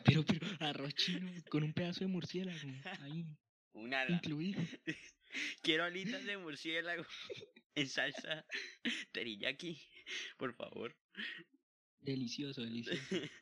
Pero, 0.05 0.25
pero, 0.25 0.47
arroz 0.61 0.95
chino 0.95 1.31
con 1.51 1.63
un 1.65 1.73
pedazo 1.75 2.01
de 2.01 2.07
murciélago 2.07 2.59
ahí 3.01 3.27
un 3.73 3.93
ala. 3.93 4.11
incluido. 4.17 4.61
Quiero 5.63 5.85
alitas 5.85 6.25
de 6.25 6.39
murciélago 6.39 7.05
en 7.75 7.87
salsa 7.89 8.47
teriyaki, 9.13 9.79
por 10.39 10.55
favor. 10.55 10.97
Delicioso, 12.01 12.63
delicioso. 12.63 12.99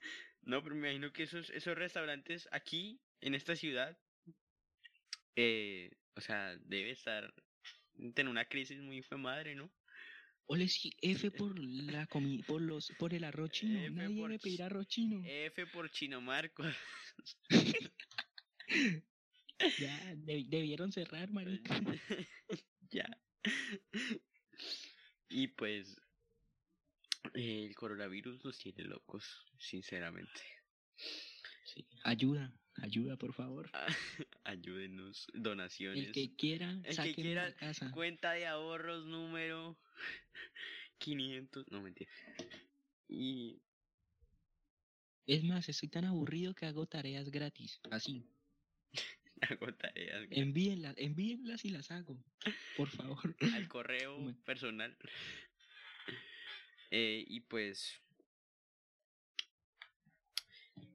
no, 0.42 0.62
pero 0.62 0.74
me 0.74 0.88
imagino 0.88 1.12
que 1.12 1.22
esos, 1.24 1.50
esos 1.50 1.76
restaurantes 1.78 2.48
aquí, 2.50 3.00
en 3.20 3.34
esta 3.36 3.54
ciudad, 3.54 3.96
eh, 5.36 5.90
o 6.16 6.20
sea, 6.20 6.56
debe 6.56 6.90
estar, 6.90 7.32
tener 8.14 8.28
una 8.28 8.46
crisis 8.46 8.78
muy 8.80 9.02
fue 9.02 9.18
madre, 9.18 9.54
¿no? 9.54 9.70
Ole, 10.48 10.68
sí, 10.68 10.92
F 11.02 11.30
por 11.32 11.58
la 11.58 12.06
comi 12.06 12.42
por 12.42 12.60
los, 12.62 12.92
por 12.98 13.12
el 13.14 13.24
arroz 13.24 13.50
chino. 13.50 13.80
F 13.80 13.90
Nadie 13.90 14.20
por 14.20 14.30
debe 14.30 14.38
pedir 14.40 14.60
ch- 14.60 14.64
arroz 14.64 14.86
chino. 14.88 15.22
F 15.24 15.66
por 15.66 15.90
Chino 15.90 16.20
Marcos. 16.20 16.74
Ya, 19.78 20.14
de- 20.16 20.44
debieron 20.48 20.92
cerrar, 20.92 21.30
marica. 21.30 21.80
ya. 22.90 23.06
Y 25.30 25.48
pues 25.48 25.96
el 27.34 27.74
coronavirus 27.74 28.44
nos 28.44 28.58
tiene 28.58 28.84
locos, 28.84 29.44
sinceramente. 29.58 30.40
Sí. 31.64 31.86
Ayuda, 32.04 32.52
ayuda, 32.82 33.16
por 33.16 33.32
favor. 33.32 33.70
Ayúdenos, 34.44 35.26
donaciones. 35.34 36.06
El 36.08 36.12
que 36.12 36.36
quiera, 36.36 36.70
El 36.84 36.96
que 36.96 37.14
quiera, 37.14 37.54
casa. 37.56 37.90
Cuenta 37.92 38.32
de 38.32 38.46
ahorros 38.46 39.06
número 39.06 39.76
500, 40.98 41.70
no 41.70 41.82
mentira. 41.82 42.10
Y 43.08 43.60
Es 45.26 45.42
más, 45.44 45.68
estoy 45.68 45.88
tan 45.88 46.04
aburrido 46.04 46.54
que 46.54 46.66
hago 46.66 46.86
tareas 46.86 47.30
gratis. 47.30 47.80
Así. 47.90 48.24
hago 49.40 49.74
tareas 49.74 50.26
Envíenlas, 50.30 50.94
envíenlas 50.98 51.64
y 51.64 51.70
las 51.70 51.90
hago. 51.90 52.22
Por 52.76 52.88
favor. 52.88 53.36
al 53.54 53.68
correo 53.68 54.18
Bueno. 54.18 54.38
personal. 54.44 54.96
Eh, 56.90 57.24
y 57.26 57.40
pues. 57.40 58.00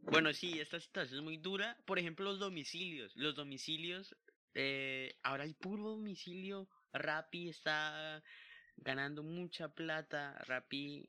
Bueno, 0.02 0.34
sí, 0.34 0.60
esta 0.60 0.80
situación 0.80 1.20
es 1.20 1.24
muy 1.24 1.38
dura. 1.38 1.78
Por 1.86 2.00
ejemplo, 2.00 2.26
los 2.26 2.40
domicilios. 2.40 3.16
Los 3.16 3.36
domicilios. 3.36 4.16
eh, 4.54 5.16
ahora 5.24 5.44
hay 5.46 5.54
puro 5.54 5.92
domicilio. 5.92 6.68
Rappi 6.92 7.48
está 7.50 8.22
ganando 8.78 9.24
mucha 9.24 9.74
plata. 9.74 10.38
Rappi. 10.46 11.08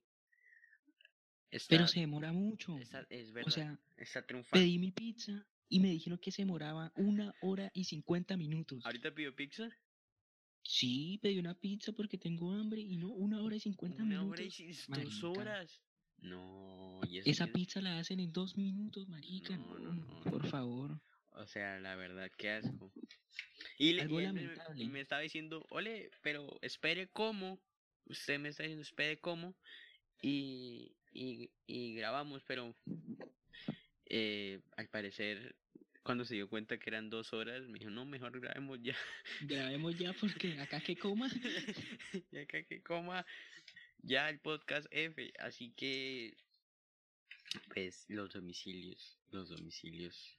Está, 1.50 1.68
Pero 1.76 1.88
se 1.88 2.00
demora 2.00 2.32
mucho. 2.32 2.78
está- 2.78 3.06
es 3.10 3.32
verdad. 3.32 3.48
O 3.48 3.50
sea, 3.50 3.78
está 3.96 4.24
triunfando. 4.24 4.62
pedí 4.64 4.78
mi 4.78 4.90
pizza 4.92 5.44
y 5.68 5.80
me 5.80 5.88
dijeron 5.90 6.18
que 6.18 6.30
se 6.30 6.42
demoraba 6.42 6.92
una 6.94 7.34
hora 7.40 7.70
y 7.74 7.84
cincuenta 7.84 8.36
minutos. 8.36 8.84
¿Ahorita 8.86 9.12
pidió 9.14 9.34
pizza? 9.34 9.68
Sí, 10.62 11.18
pedí 11.20 11.38
una 11.38 11.54
pizza 11.58 11.92
porque 11.92 12.16
tengo 12.18 12.52
hambre 12.52 12.80
y 12.80 12.96
no, 12.96 13.08
una 13.08 13.42
hora 13.42 13.56
y 13.56 13.60
cincuenta 13.60 14.02
Una 14.04 14.22
minutos. 14.22 14.30
hora 14.30 14.42
y 14.42 15.04
dos 15.04 15.24
horas. 15.24 15.82
No, 16.22 17.00
y 17.08 17.18
eso 17.18 17.28
Esa 17.30 17.46
que- 17.46 17.52
pizza 17.52 17.80
la 17.80 17.98
hacen 17.98 18.20
en 18.20 18.32
dos 18.32 18.56
minutos, 18.56 19.08
marica. 19.08 19.56
No, 19.56 19.78
no, 19.78 19.92
no. 19.92 20.20
Por 20.22 20.46
favor. 20.48 21.00
O 21.32 21.46
sea, 21.46 21.78
la 21.80 21.94
verdad, 21.96 22.30
qué 22.36 22.50
asco. 22.50 22.92
Y, 23.78 23.94
le, 23.94 24.02
Algo 24.02 24.20
y 24.20 24.26
me- 24.28 24.42
lamentable. 24.42 24.86
me 24.86 25.00
estaba 25.00 25.22
diciendo, 25.22 25.64
ole, 25.70 26.10
pero 26.22 26.58
espere 26.62 27.08
cómo. 27.08 27.60
Usted 28.06 28.38
me 28.38 28.48
está 28.50 28.62
diciendo, 28.64 28.82
espere 28.82 29.18
cómo. 29.18 29.56
Y, 30.20 30.94
y, 31.12 31.50
y 31.66 31.94
grabamos, 31.94 32.42
pero 32.46 32.76
eh, 34.06 34.60
al 34.76 34.88
parecer, 34.88 35.56
cuando 36.02 36.24
se 36.24 36.34
dio 36.34 36.48
cuenta 36.48 36.78
que 36.78 36.90
eran 36.90 37.10
dos 37.10 37.32
horas, 37.32 37.62
me 37.66 37.78
dijo, 37.78 37.90
no, 37.90 38.04
mejor 38.04 38.38
grabemos 38.40 38.78
ya. 38.82 38.94
Grabemos 39.40 39.98
ya 39.98 40.12
porque 40.12 40.58
acá 40.60 40.80
que 40.80 40.96
coma. 40.96 41.28
ya 42.30 42.46
que, 42.46 42.64
que 42.66 42.82
coma 42.82 43.24
ya 44.02 44.28
el 44.28 44.40
podcast 44.40 44.86
F. 44.90 45.32
Así 45.38 45.72
que, 45.72 46.36
pues, 47.72 48.04
los 48.08 48.32
domicilios, 48.32 49.18
los 49.30 49.48
domicilios. 49.48 50.38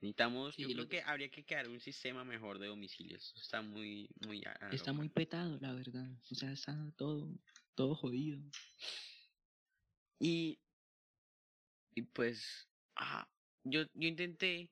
Necesitamos, 0.00 0.56
yo 0.56 0.66
Sí, 0.66 0.72
creo 0.74 0.84
lo- 0.84 0.88
que 0.88 1.02
habría 1.02 1.28
que 1.30 1.44
crear 1.44 1.68
un 1.68 1.78
sistema 1.80 2.24
mejor 2.24 2.58
de 2.58 2.68
domicilios. 2.68 3.34
Está 3.36 3.60
muy, 3.60 4.08
muy... 4.26 4.42
Está 4.72 4.92
muy 4.94 5.10
petado, 5.10 5.58
la 5.60 5.74
verdad. 5.74 6.08
O 6.30 6.34
sea, 6.34 6.50
está 6.52 6.74
todo, 6.96 7.28
todo 7.74 7.94
jodido. 7.94 8.40
Y, 10.18 10.58
y 11.94 12.02
pues, 12.02 12.68
ah, 12.96 13.28
yo, 13.64 13.82
yo 13.92 14.08
intenté 14.08 14.70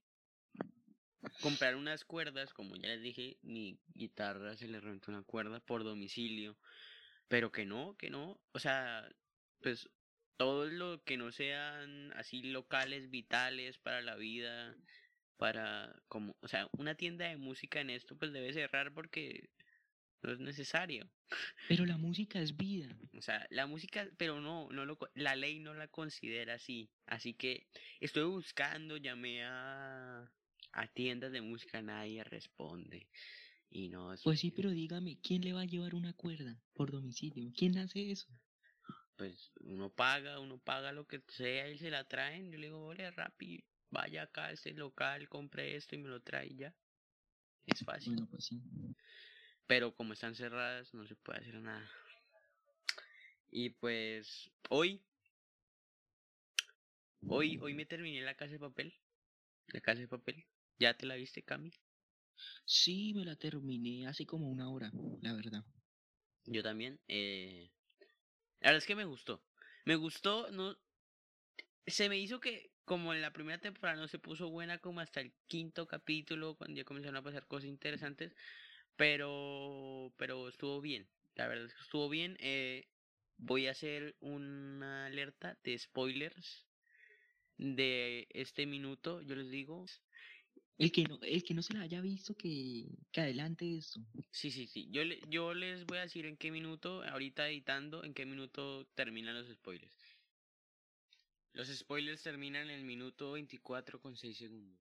comprar 1.42 1.76
unas 1.76 2.04
cuerdas, 2.04 2.52
como 2.54 2.76
ya 2.76 2.88
les 2.88 3.02
dije, 3.02 3.38
mi 3.42 3.78
guitarra 3.94 4.56
se 4.56 4.66
le 4.68 4.80
reventó 4.80 5.10
una 5.10 5.22
cuerda 5.24 5.60
por 5.60 5.84
domicilio, 5.84 6.56
pero 7.28 7.52
que 7.52 7.64
no, 7.64 7.96
que 7.96 8.10
no, 8.10 8.40
o 8.52 8.58
sea, 8.58 9.08
pues 9.60 9.88
todo 10.36 10.66
lo 10.66 11.02
que 11.04 11.16
no 11.16 11.32
sean 11.32 12.12
así 12.14 12.42
locales, 12.42 13.10
vitales 13.10 13.78
para 13.78 14.02
la 14.02 14.16
vida, 14.16 14.76
para 15.36 15.94
como, 16.08 16.36
o 16.40 16.48
sea, 16.48 16.68
una 16.72 16.94
tienda 16.94 17.26
de 17.26 17.36
música 17.36 17.80
en 17.80 17.90
esto 17.90 18.16
pues 18.16 18.32
debe 18.32 18.52
cerrar 18.52 18.92
porque 18.94 19.50
no 20.22 20.32
es 20.32 20.38
necesario. 20.40 21.10
Pero 21.68 21.86
la 21.86 21.96
música 21.96 22.40
es 22.40 22.56
vida. 22.56 22.88
O 23.16 23.22
sea, 23.22 23.46
la 23.50 23.66
música, 23.66 24.08
pero 24.16 24.40
no, 24.40 24.68
no 24.70 24.84
lo, 24.84 24.98
la 25.14 25.36
ley 25.36 25.60
no 25.60 25.74
la 25.74 25.88
considera 25.88 26.54
así. 26.54 26.90
Así 27.06 27.34
que 27.34 27.66
estoy 28.00 28.24
buscando, 28.24 28.96
llamé 28.96 29.44
a, 29.44 30.30
a 30.72 30.86
tiendas 30.88 31.32
de 31.32 31.40
música, 31.40 31.82
nadie 31.82 32.24
responde. 32.24 33.08
Y 33.70 33.88
no 33.88 34.12
es, 34.12 34.22
Pues 34.22 34.40
sí, 34.40 34.50
pero 34.50 34.70
dígame, 34.70 35.18
¿quién 35.20 35.42
le 35.42 35.52
va 35.52 35.60
a 35.60 35.66
llevar 35.66 35.94
una 35.94 36.14
cuerda 36.14 36.60
por 36.72 36.90
domicilio? 36.90 37.52
¿Quién 37.56 37.78
hace 37.78 38.10
eso? 38.10 38.28
pues 39.18 39.50
uno 39.62 39.90
paga, 39.90 40.38
uno 40.38 40.58
paga 40.58 40.92
lo 40.92 41.06
que 41.06 41.20
sea 41.26 41.68
y 41.68 41.76
se 41.76 41.90
la 41.90 42.04
traen. 42.04 42.52
Yo 42.52 42.58
le 42.58 42.68
digo, 42.68 42.86
ole, 42.86 43.10
Rappi, 43.10 43.64
vaya 43.90 44.22
acá 44.22 44.46
a 44.46 44.52
este 44.52 44.72
local, 44.72 45.28
compre 45.28 45.74
esto 45.74 45.96
y 45.96 45.98
me 45.98 46.08
lo 46.08 46.22
trae 46.22 46.54
ya. 46.54 46.72
Es 47.66 47.84
fácil. 47.84 48.14
Bueno, 48.14 48.28
pues 48.30 48.44
sí. 48.46 48.62
Pero 49.66 49.94
como 49.94 50.12
están 50.12 50.36
cerradas, 50.36 50.94
no 50.94 51.04
se 51.06 51.16
puede 51.16 51.40
hacer 51.40 51.56
nada. 51.56 51.90
Y 53.50 53.70
pues 53.70 54.52
hoy, 54.70 55.02
hoy, 57.26 57.58
hoy 57.60 57.74
me 57.74 57.86
terminé 57.86 58.22
la 58.22 58.36
casa 58.36 58.52
de 58.52 58.60
papel. 58.60 58.94
La 59.66 59.80
casa 59.80 60.00
de 60.00 60.08
papel. 60.08 60.46
¿Ya 60.78 60.96
te 60.96 61.06
la 61.06 61.16
viste, 61.16 61.42
Cami? 61.42 61.72
Sí, 62.64 63.12
me 63.14 63.24
la 63.24 63.36
terminé 63.36 64.06
hace 64.06 64.26
como 64.26 64.48
una 64.48 64.70
hora, 64.70 64.90
la 65.22 65.34
verdad. 65.34 65.64
Yo 66.44 66.62
también. 66.62 67.00
Eh... 67.08 67.70
La 68.60 68.70
verdad 68.70 68.78
es 68.78 68.86
que 68.86 68.96
me 68.96 69.04
gustó. 69.04 69.42
Me 69.84 69.96
gustó, 69.96 70.50
no. 70.50 70.76
Se 71.86 72.08
me 72.08 72.18
hizo 72.18 72.40
que, 72.40 72.72
como 72.84 73.14
en 73.14 73.22
la 73.22 73.32
primera 73.32 73.60
temporada 73.60 73.98
no 73.98 74.08
se 74.08 74.18
puso 74.18 74.50
buena, 74.50 74.78
como 74.78 75.00
hasta 75.00 75.20
el 75.20 75.32
quinto 75.46 75.86
capítulo, 75.86 76.56
cuando 76.56 76.76
ya 76.76 76.84
comenzaron 76.84 77.16
a 77.16 77.22
pasar 77.22 77.46
cosas 77.46 77.68
interesantes. 77.68 78.34
Pero, 78.96 80.12
pero 80.16 80.48
estuvo 80.48 80.80
bien. 80.80 81.08
La 81.34 81.46
verdad 81.46 81.66
es 81.66 81.74
que 81.74 81.82
estuvo 81.82 82.08
bien. 82.08 82.36
Eh, 82.40 82.88
voy 83.36 83.68
a 83.68 83.70
hacer 83.70 84.16
una 84.20 85.06
alerta 85.06 85.58
de 85.62 85.78
spoilers 85.78 86.66
de 87.56 88.26
este 88.30 88.66
minuto. 88.66 89.22
Yo 89.22 89.36
les 89.36 89.48
digo. 89.50 89.86
El 90.78 90.92
que 90.92 91.02
no, 91.04 91.18
el 91.22 91.42
que 91.42 91.54
no 91.54 91.62
se 91.62 91.74
la 91.74 91.82
haya 91.82 92.00
visto, 92.00 92.36
que, 92.36 92.86
que 93.10 93.20
adelante 93.20 93.76
esto. 93.76 94.00
Sí, 94.30 94.52
sí, 94.52 94.68
sí. 94.68 94.88
Yo, 94.92 95.04
le, 95.04 95.20
yo 95.28 95.52
les 95.52 95.84
voy 95.86 95.98
a 95.98 96.02
decir 96.02 96.24
en 96.24 96.36
qué 96.36 96.52
minuto, 96.52 97.02
ahorita 97.02 97.48
editando, 97.48 98.04
en 98.04 98.14
qué 98.14 98.24
minuto 98.24 98.86
terminan 98.94 99.34
los 99.34 99.48
spoilers. 99.48 99.98
Los 101.52 101.66
spoilers 101.68 102.22
terminan 102.22 102.70
en 102.70 102.78
el 102.78 102.84
minuto 102.84 103.32
24 103.32 104.00
con 104.00 104.16
6 104.16 104.38
segundos. 104.38 104.80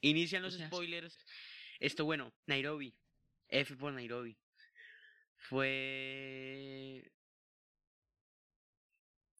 Inician 0.00 0.42
O 0.42 0.46
los 0.46 0.54
sea, 0.54 0.68
spoilers. 0.68 1.18
Esto, 1.78 2.06
bueno, 2.06 2.32
Nairobi. 2.46 2.94
F 3.48 3.76
por 3.76 3.92
Nairobi. 3.92 4.38
Fue 5.36 7.12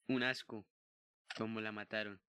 un 0.08 0.22
asco 0.22 0.66
como 1.36 1.60
la 1.62 1.72
mataron. 1.72 2.20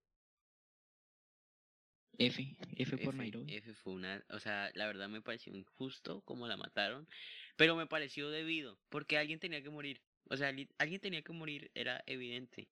F, 2.18 2.56
F 2.78 2.98
por 2.98 3.14
F, 3.14 3.18
Nairobi. 3.18 3.56
F 3.56 3.74
fue 3.76 3.94
una, 3.94 4.24
o 4.30 4.40
sea, 4.40 4.72
la 4.76 4.88
verdad 4.88 5.10
me 5.10 5.22
pareció 5.22 5.56
injusto 5.56 6.22
como 6.22 6.48
la 6.48 6.58
mataron, 6.58 7.08
pero 7.56 7.76
me 7.76 7.88
pareció 7.88 8.30
debido, 8.30 8.80
porque 8.90 9.18
alguien 9.18 9.40
tenía 9.40 9.62
que 9.62 9.70
morir. 9.70 10.02
O 10.30 10.36
sea, 10.36 10.50
alguien 10.50 11.00
tenía 11.02 11.22
que 11.22 11.32
morir, 11.34 11.72
era 11.74 12.04
evidente. 12.06 12.68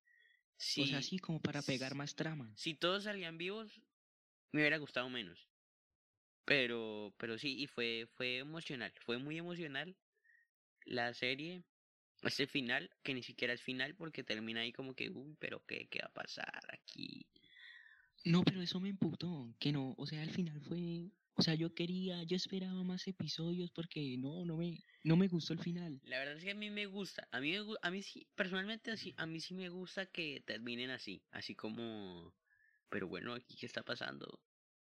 Si, 0.57 0.81
O 0.81 0.85
sea, 0.85 0.99
así 0.99 1.19
como 1.19 1.41
para 1.41 1.61
pegar 1.61 1.95
más 1.95 2.15
trama. 2.15 2.51
si 2.55 2.73
todos 2.73 3.03
salían 3.03 3.37
vivos, 3.37 3.81
me 4.51 4.61
hubiera 4.61 4.77
gustado 4.77 5.09
menos. 5.09 5.47
Pero, 6.45 7.13
pero 7.17 7.37
sí, 7.37 7.55
y 7.59 7.67
fue, 7.67 8.07
fue 8.15 8.37
emocional, 8.37 8.93
fue 9.05 9.17
muy 9.17 9.37
emocional 9.37 9.95
la 10.85 11.13
serie, 11.13 11.63
ese 12.21 12.47
final, 12.47 12.91
que 13.03 13.13
ni 13.13 13.23
siquiera 13.23 13.53
es 13.53 13.61
final 13.61 13.95
porque 13.95 14.23
termina 14.23 14.61
ahí 14.61 14.71
como 14.71 14.95
que, 14.95 15.09
uy, 15.09 15.35
pero 15.39 15.63
qué, 15.65 15.87
qué 15.89 15.99
va 15.99 16.07
a 16.07 16.13
pasar 16.13 16.61
aquí. 16.71 17.25
No, 18.25 18.43
pero 18.43 18.61
eso 18.61 18.79
me 18.81 18.89
emputó. 18.89 19.55
Que 19.59 19.71
no, 19.71 19.93
o 19.97 20.05
sea, 20.07 20.21
al 20.23 20.31
final 20.31 20.61
fue 20.61 21.11
O 21.35 21.41
sea, 21.41 21.55
yo 21.55 21.73
quería, 21.73 22.23
yo 22.23 22.35
esperaba 22.35 22.83
más 22.83 23.07
episodios 23.07 23.71
porque 23.71 24.17
no, 24.17 24.43
no 24.45 24.57
me, 24.57 24.83
no 25.03 25.15
me 25.17 25.27
gustó 25.27 25.53
el 25.53 25.59
final. 25.59 26.01
La 26.01 26.19
verdad 26.19 26.37
es 26.37 26.43
que 26.43 26.51
a 26.51 26.55
mí 26.55 26.69
me 26.69 26.85
gusta, 26.85 27.27
a 27.31 27.39
mí, 27.39 27.51
me 27.51 27.75
a 27.81 27.91
mí 27.91 28.03
sí, 28.03 28.29
personalmente 28.35 28.91
así, 28.91 29.13
a 29.17 29.25
mí 29.25 29.39
sí 29.41 29.55
me 29.55 29.69
gusta 29.69 30.05
que 30.11 30.41
terminen 30.45 30.91
así, 30.91 31.25
así 31.31 31.55
como, 31.55 32.37
pero 32.89 33.07
bueno, 33.07 33.33
aquí 33.33 33.57
qué 33.57 33.65
está 33.65 33.83
pasando, 33.83 34.43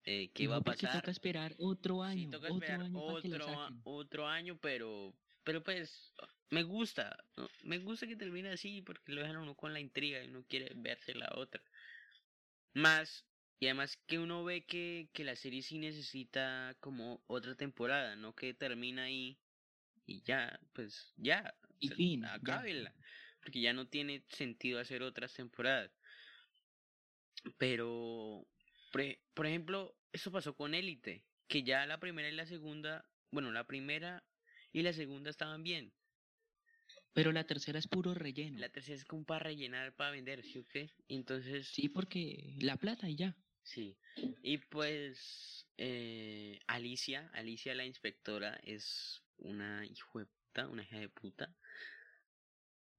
Eh, 0.06 0.32
qué 0.34 0.48
va 0.48 0.58
a 0.58 0.64
porque 0.64 0.88
pasar. 0.88 0.96
toca 0.96 1.12
esperar 1.12 1.56
otro 1.58 2.02
Sí, 2.06 2.26
año, 2.26 2.30
toca 2.30 2.48
otro 2.48 2.80
esperar 2.80 2.82
año 2.82 3.04
otro, 3.06 3.76
otro 3.84 4.28
año, 4.28 4.60
pero, 4.62 5.20
pero 5.44 5.64
pues 5.64 6.14
me 6.52 6.64
gusta, 6.64 7.18
¿no? 7.38 7.50
me 7.64 7.80
gusta 7.80 8.08
que 8.08 8.16
termine 8.18 8.50
así 8.52 8.82
porque 8.84 9.14
lo 9.14 9.22
dejan 9.22 9.38
uno 9.38 9.56
con 9.56 9.74
la 9.74 9.80
intriga 9.82 10.24
y 10.24 10.30
uno 10.30 10.46
quiere 10.48 10.74
verse 10.78 11.16
la 11.16 11.32
otra. 11.36 11.64
Más, 12.76 13.28
y 13.60 13.68
además 13.68 13.98
que 13.98 14.20
uno 14.20 14.44
ve 14.44 14.66
que, 14.68 15.10
que 15.14 15.24
la 15.24 15.36
serie 15.36 15.62
sí 15.64 15.80
necesita 15.80 16.78
como 16.82 17.24
otra 17.28 17.56
temporada, 17.56 18.16
no 18.16 18.36
que 18.36 18.54
termina 18.54 19.04
ahí 19.06 19.42
y 20.06 20.24
ya, 20.24 20.60
pues 20.74 21.14
ya, 21.18 21.58
Y 21.80 21.90
se- 21.90 21.96
fin, 21.96 22.22
ya. 22.42 22.58
acábenla, 22.62 22.96
porque 23.42 23.62
ya 23.62 23.74
no 23.74 23.90
tiene 23.90 24.26
sentido 24.30 24.80
hacer 24.80 25.04
otras 25.04 25.34
temporadas. 25.36 26.00
Pero, 27.58 28.48
por 29.34 29.46
ejemplo, 29.46 30.00
eso 30.12 30.32
pasó 30.32 30.56
con 30.56 30.74
Élite, 30.74 31.28
que 31.48 31.64
ya 31.64 31.86
la 31.86 32.00
primera 32.00 32.30
y 32.30 32.34
la 32.34 32.46
segunda, 32.46 33.12
bueno, 33.32 33.52
la 33.52 33.66
primera 33.68 34.28
y 34.72 34.82
la 34.84 34.94
segunda 34.94 35.30
estaban 35.30 35.64
bien. 35.64 35.96
Pero 37.16 37.32
la 37.32 37.46
tercera 37.48 37.80
es 37.80 37.88
puro 37.88 38.14
relleno. 38.14 38.60
La 38.60 38.70
tercera 38.70 38.96
es 38.96 39.06
como 39.06 39.26
para 39.26 39.40
rellenar, 39.46 39.96
para 39.96 40.12
vender, 40.12 40.44
¿sí 40.44 40.60
o 40.60 40.68
qué? 40.68 40.92
Entonces, 41.08 41.68
Sí, 41.68 41.90
porque 41.90 42.58
la 42.62 42.78
plata 42.78 43.10
y 43.10 43.16
ya. 43.16 43.36
sí. 43.64 43.98
Y 44.42 44.58
pues, 44.60 45.66
eh, 45.78 46.60
Alicia, 46.68 47.30
Alicia 47.34 47.74
la 47.76 47.86
inspectora, 47.86 48.60
es 48.64 49.24
una 49.38 49.86
hijo 49.86 50.20
de 50.20 50.26
puta, 50.28 50.68
una 50.70 50.84
hija 50.84 51.00
de 51.00 51.10
puta. 51.10 51.58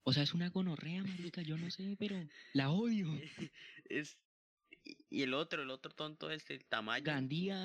O 0.04 0.12
sea, 0.12 0.22
es 0.22 0.32
una 0.34 0.48
gonorrea, 0.50 1.02
marica, 1.04 1.42
yo 1.42 1.58
no 1.58 1.70
sé, 1.70 1.96
pero 1.98 2.16
la 2.52 2.70
odio. 2.70 3.06
es 3.90 4.18
y- 4.84 5.22
el 5.22 5.34
otro, 5.34 5.62
el 5.62 5.70
otro 5.70 5.92
tonto 5.92 6.30
este, 6.30 6.54
el 6.54 6.66
Tamayo. 6.66 7.04
Gandía, 7.04 7.58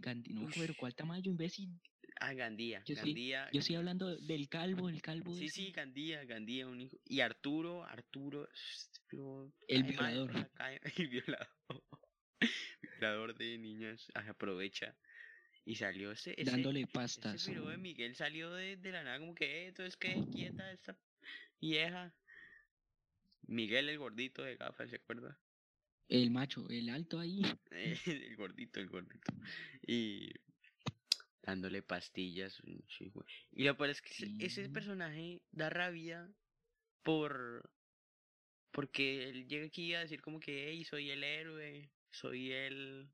Gandhi, 0.00 0.32
no, 0.34 0.48
pero. 0.54 0.74
¿cuál 0.76 0.94
tamaño, 0.94 1.30
imbécil? 1.30 1.80
Ah, 2.20 2.32
Gandía, 2.34 2.82
Yo 2.86 2.94
sí, 2.94 3.00
Gandía. 3.00 3.50
Yo 3.52 3.60
estoy 3.60 3.76
hablando 3.76 4.16
del 4.16 4.48
calvo, 4.48 4.88
el 4.88 5.02
calvo 5.02 5.34
Sí, 5.34 5.46
ese. 5.46 5.54
sí, 5.54 5.72
Gandía, 5.72 6.24
Gandía, 6.24 6.66
un 6.66 6.80
hijo. 6.80 6.98
Y 7.04 7.20
Arturo, 7.20 7.84
Arturo, 7.84 8.48
El 9.68 9.82
violador. 9.84 10.32
sea, 10.32 10.48
cae- 10.54 10.80
el 10.96 11.08
violador. 11.08 11.48
violador 12.98 13.36
de 13.36 13.58
niñas, 13.58 14.08
ah, 14.14 14.24
aprovecha. 14.30 14.96
Y 15.64 15.74
salió 15.74 16.12
ese, 16.12 16.34
ese, 16.40 16.50
dándole 16.50 16.80
ese 16.82 16.92
pastas. 16.92 17.44
piro 17.44 17.68
de 17.68 17.76
Miguel 17.76 18.14
salió 18.14 18.52
de, 18.54 18.76
de 18.76 18.92
la 18.92 19.02
nada 19.02 19.18
como 19.18 19.34
que, 19.34 19.44
eh, 19.64 19.66
entonces 19.68 19.96
que 19.96 20.14
quieta 20.32 20.70
esta 20.72 20.96
vieja. 21.60 22.14
Miguel 23.48 23.88
el 23.88 23.98
gordito 23.98 24.42
de 24.42 24.56
gafas, 24.56 24.90
¿se 24.90 24.96
acuerda? 24.96 25.38
El 26.08 26.30
macho, 26.30 26.68
el 26.70 26.88
alto 26.88 27.18
ahí. 27.18 27.42
El 28.06 28.36
gordito, 28.36 28.78
el 28.80 28.88
gordito. 28.88 29.32
Y 29.86 30.30
dándole 31.46 31.82
pastillas. 31.82 32.60
Y 33.52 33.64
lo 33.64 33.76
peor 33.76 33.90
es 33.90 34.02
que 34.02 34.10
ese- 34.44 34.68
personaje 34.68 35.42
da 35.52 35.70
rabia 35.70 36.28
por... 37.02 37.70
Porque 38.72 39.28
él 39.30 39.46
llega 39.48 39.66
aquí 39.66 39.94
a 39.94 40.00
decir 40.00 40.20
como 40.20 40.38
que, 40.40 40.68
hey, 40.68 40.84
soy 40.84 41.10
el 41.10 41.24
héroe, 41.24 41.90
soy 42.10 42.52
el... 42.52 43.08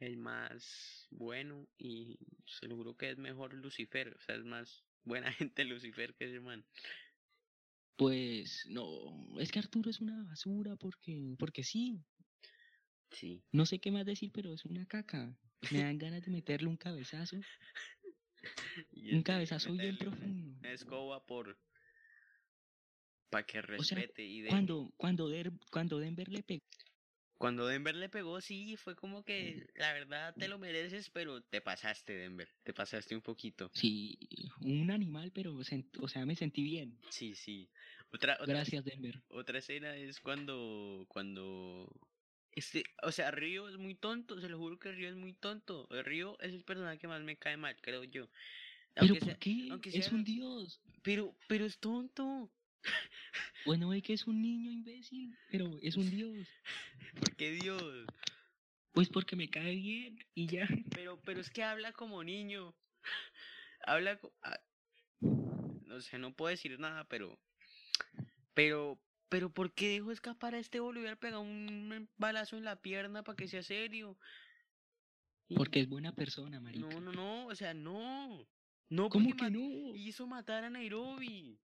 El 0.00 0.16
más 0.16 1.06
bueno 1.10 1.68
y 1.76 2.18
se 2.46 2.66
lo 2.66 2.74
juro 2.76 2.96
que 2.96 3.10
es 3.10 3.18
mejor 3.18 3.52
Lucifer, 3.52 4.14
o 4.16 4.20
sea, 4.20 4.34
es 4.36 4.44
más 4.44 4.86
buena 5.04 5.30
gente 5.32 5.64
Lucifer 5.64 6.14
que 6.14 6.24
ese 6.24 6.40
man. 6.40 6.66
Pues 7.96 8.64
no, 8.70 9.38
es 9.38 9.52
que 9.52 9.58
Arturo 9.58 9.90
es 9.90 10.00
una 10.00 10.24
basura 10.24 10.76
porque, 10.76 11.36
porque 11.38 11.62
sí. 11.62 12.02
Sí. 13.10 13.44
No 13.52 13.66
sé 13.66 13.78
qué 13.78 13.90
más 13.90 14.06
decir, 14.06 14.30
pero 14.32 14.52
es 14.52 14.64
una 14.64 14.86
caca. 14.86 15.36
Me 15.70 15.78
dan 15.84 15.98
ganas 15.98 16.24
de 16.24 16.30
meterle 16.30 16.68
un 16.68 16.76
cabezazo, 16.76 17.36
Y 18.92 19.14
un 19.14 19.22
cabezazo 19.22 19.72
bien 19.72 19.96
profundo. 19.96 20.58
Una 20.60 20.72
escoba 20.72 21.24
por... 21.26 21.56
Para 23.30 23.46
que 23.46 23.60
O 23.60 23.82
sea, 23.82 23.96
respete 23.96 24.24
y 24.24 24.40
de... 24.40 24.48
Cuando, 24.48 24.92
cuando, 24.96 25.28
Der- 25.28 25.52
cuando 25.70 25.98
Denver 25.98 26.28
le 26.28 26.42
pegó, 26.42 26.64
Cuando 27.38 27.66
Denver 27.66 27.94
le 27.94 28.08
pegó, 28.08 28.40
sí, 28.40 28.76
fue 28.76 28.96
como 28.96 29.22
que 29.24 29.66
la 29.76 29.92
verdad 29.92 30.34
te 30.36 30.48
lo 30.48 30.58
mereces, 30.58 31.10
pero 31.10 31.40
te 31.40 31.60
pasaste, 31.60 32.12
Denver. 32.14 32.48
Te 32.64 32.74
pasaste 32.74 33.14
un 33.14 33.22
poquito. 33.22 33.70
sí, 33.72 34.18
un 34.62 34.90
animal, 34.90 35.30
pero, 35.32 35.52
sent- 35.60 35.96
o 36.00 36.08
sea, 36.08 36.26
me 36.26 36.34
sentí 36.34 36.62
bien. 36.64 36.98
Sí, 37.10 37.34
sí. 37.36 37.68
Otra, 38.12 38.34
otra, 38.40 38.54
Gracias, 38.54 38.84
Denver. 38.84 39.22
otra 39.28 39.58
escena 39.60 39.96
es 39.96 40.20
cuando. 40.20 41.06
Cuando. 41.08 41.88
Este, 42.52 42.84
o 43.02 43.12
sea, 43.12 43.30
Río 43.30 43.68
es 43.68 43.76
muy 43.76 43.94
tonto, 43.94 44.40
se 44.40 44.48
lo 44.48 44.58
juro 44.58 44.78
que 44.78 44.92
Río 44.92 45.08
es 45.08 45.16
muy 45.16 45.32
tonto. 45.32 45.88
Río 45.90 46.38
es 46.40 46.52
el 46.52 46.64
personaje 46.64 46.98
que 46.98 47.08
más 47.08 47.22
me 47.22 47.36
cae 47.36 47.56
mal, 47.56 47.76
creo 47.80 48.04
yo. 48.04 48.28
¿Pero 48.94 49.14
por 49.16 49.38
qué? 49.38 49.68
aunque 49.70 49.90
Es 49.90 50.10
un 50.10 50.24
dios. 50.24 50.80
pero, 51.02 51.34
pero 51.48 51.64
es 51.64 51.78
tonto. 51.78 52.50
Bueno, 53.66 53.90
ve 53.90 54.00
que 54.00 54.14
es 54.14 54.26
un 54.26 54.40
niño 54.40 54.70
imbécil, 54.70 55.36
pero 55.50 55.78
es 55.82 55.96
un 55.96 56.10
dios. 56.10 56.48
¿Por 57.20 57.36
qué 57.36 57.52
Dios? 57.52 58.06
Pues 58.92 59.08
porque 59.10 59.36
me 59.36 59.50
cae 59.50 59.74
bien 59.74 60.18
y 60.34 60.46
ya. 60.46 60.66
Pero, 60.94 61.20
pero 61.20 61.40
es 61.40 61.50
que 61.50 61.62
habla 61.62 61.92
como 61.92 62.24
niño. 62.24 62.74
habla 63.84 64.18
ah, 64.42 64.60
No 65.20 66.00
sé, 66.00 66.18
no 66.18 66.34
puedo 66.34 66.50
decir 66.50 66.78
nada, 66.80 67.04
pero. 67.04 67.38
Pero. 68.54 68.98
Pero 69.30 69.48
¿por 69.48 69.72
qué 69.72 69.88
dejó 69.88 70.10
escapar 70.10 70.54
a 70.54 70.58
este 70.58 70.80
boludo? 70.80 70.94
Le 70.94 71.00
hubiera 71.00 71.16
pegado 71.16 71.40
un 71.40 72.08
balazo 72.18 72.58
en 72.58 72.64
la 72.64 72.76
pierna 72.82 73.22
para 73.22 73.36
que 73.36 73.48
sea 73.48 73.62
serio. 73.62 74.18
Y- 75.48 75.54
Porque 75.54 75.80
es 75.80 75.88
buena 75.88 76.12
persona, 76.12 76.60
marica. 76.60 76.86
No, 76.86 77.00
no, 77.00 77.12
no, 77.12 77.46
o 77.46 77.54
sea, 77.54 77.72
no. 77.72 78.46
No, 78.88 79.08
¿Cómo 79.08 79.28
porque 79.30 79.44
que 79.44 79.50
no? 79.52 79.94
Hizo 79.96 80.26
matar 80.26 80.64
a 80.64 80.70
Nairobi. 80.70 81.58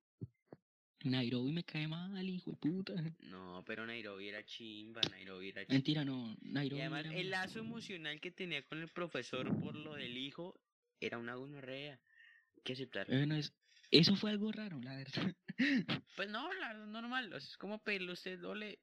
Nairobi 1.02 1.52
me 1.52 1.64
cae 1.64 1.88
mal, 1.88 2.29
hijo 2.29 2.52
de 2.52 2.57
puta. 2.57 2.94
No, 3.20 3.64
pero 3.66 3.85
Nairobi 3.85 4.29
era 4.29 4.44
chimba, 4.44 5.00
Nairobi 5.11 5.48
era 5.48 5.62
chimba. 5.62 5.74
Mentira, 5.74 6.05
no. 6.05 6.37
Y 6.40 6.52
Nairobi 6.52 6.81
además 6.83 7.05
era 7.05 7.14
el 7.16 7.31
lazo 7.31 7.59
emocional 7.59 8.20
que 8.20 8.31
tenía 8.31 8.62
con 8.62 8.81
el 8.81 8.88
profesor 8.88 9.48
por 9.61 9.74
lo 9.74 9.94
del 9.94 10.16
hijo 10.16 10.59
era 11.00 11.18
una 11.18 11.35
gonorrea. 11.35 12.00
Hay 12.57 12.62
que 12.62 12.72
aceptar. 12.74 13.09
Bueno, 13.09 13.35
es... 13.35 13.52
eso 13.90 14.14
fue 14.16 14.31
algo 14.31 14.52
raro, 14.52 14.81
la 14.81 14.96
verdad. 14.96 15.35
Pues 16.16 16.28
no, 16.30 16.52
la 16.54 16.68
verdad, 16.68 16.86
normal. 16.86 17.32
o 17.32 17.40
sea, 17.40 17.48
es 17.48 17.56
como 17.56 17.78
pedirle 17.82 18.12
usted 18.12 18.38
dole. 18.38 18.78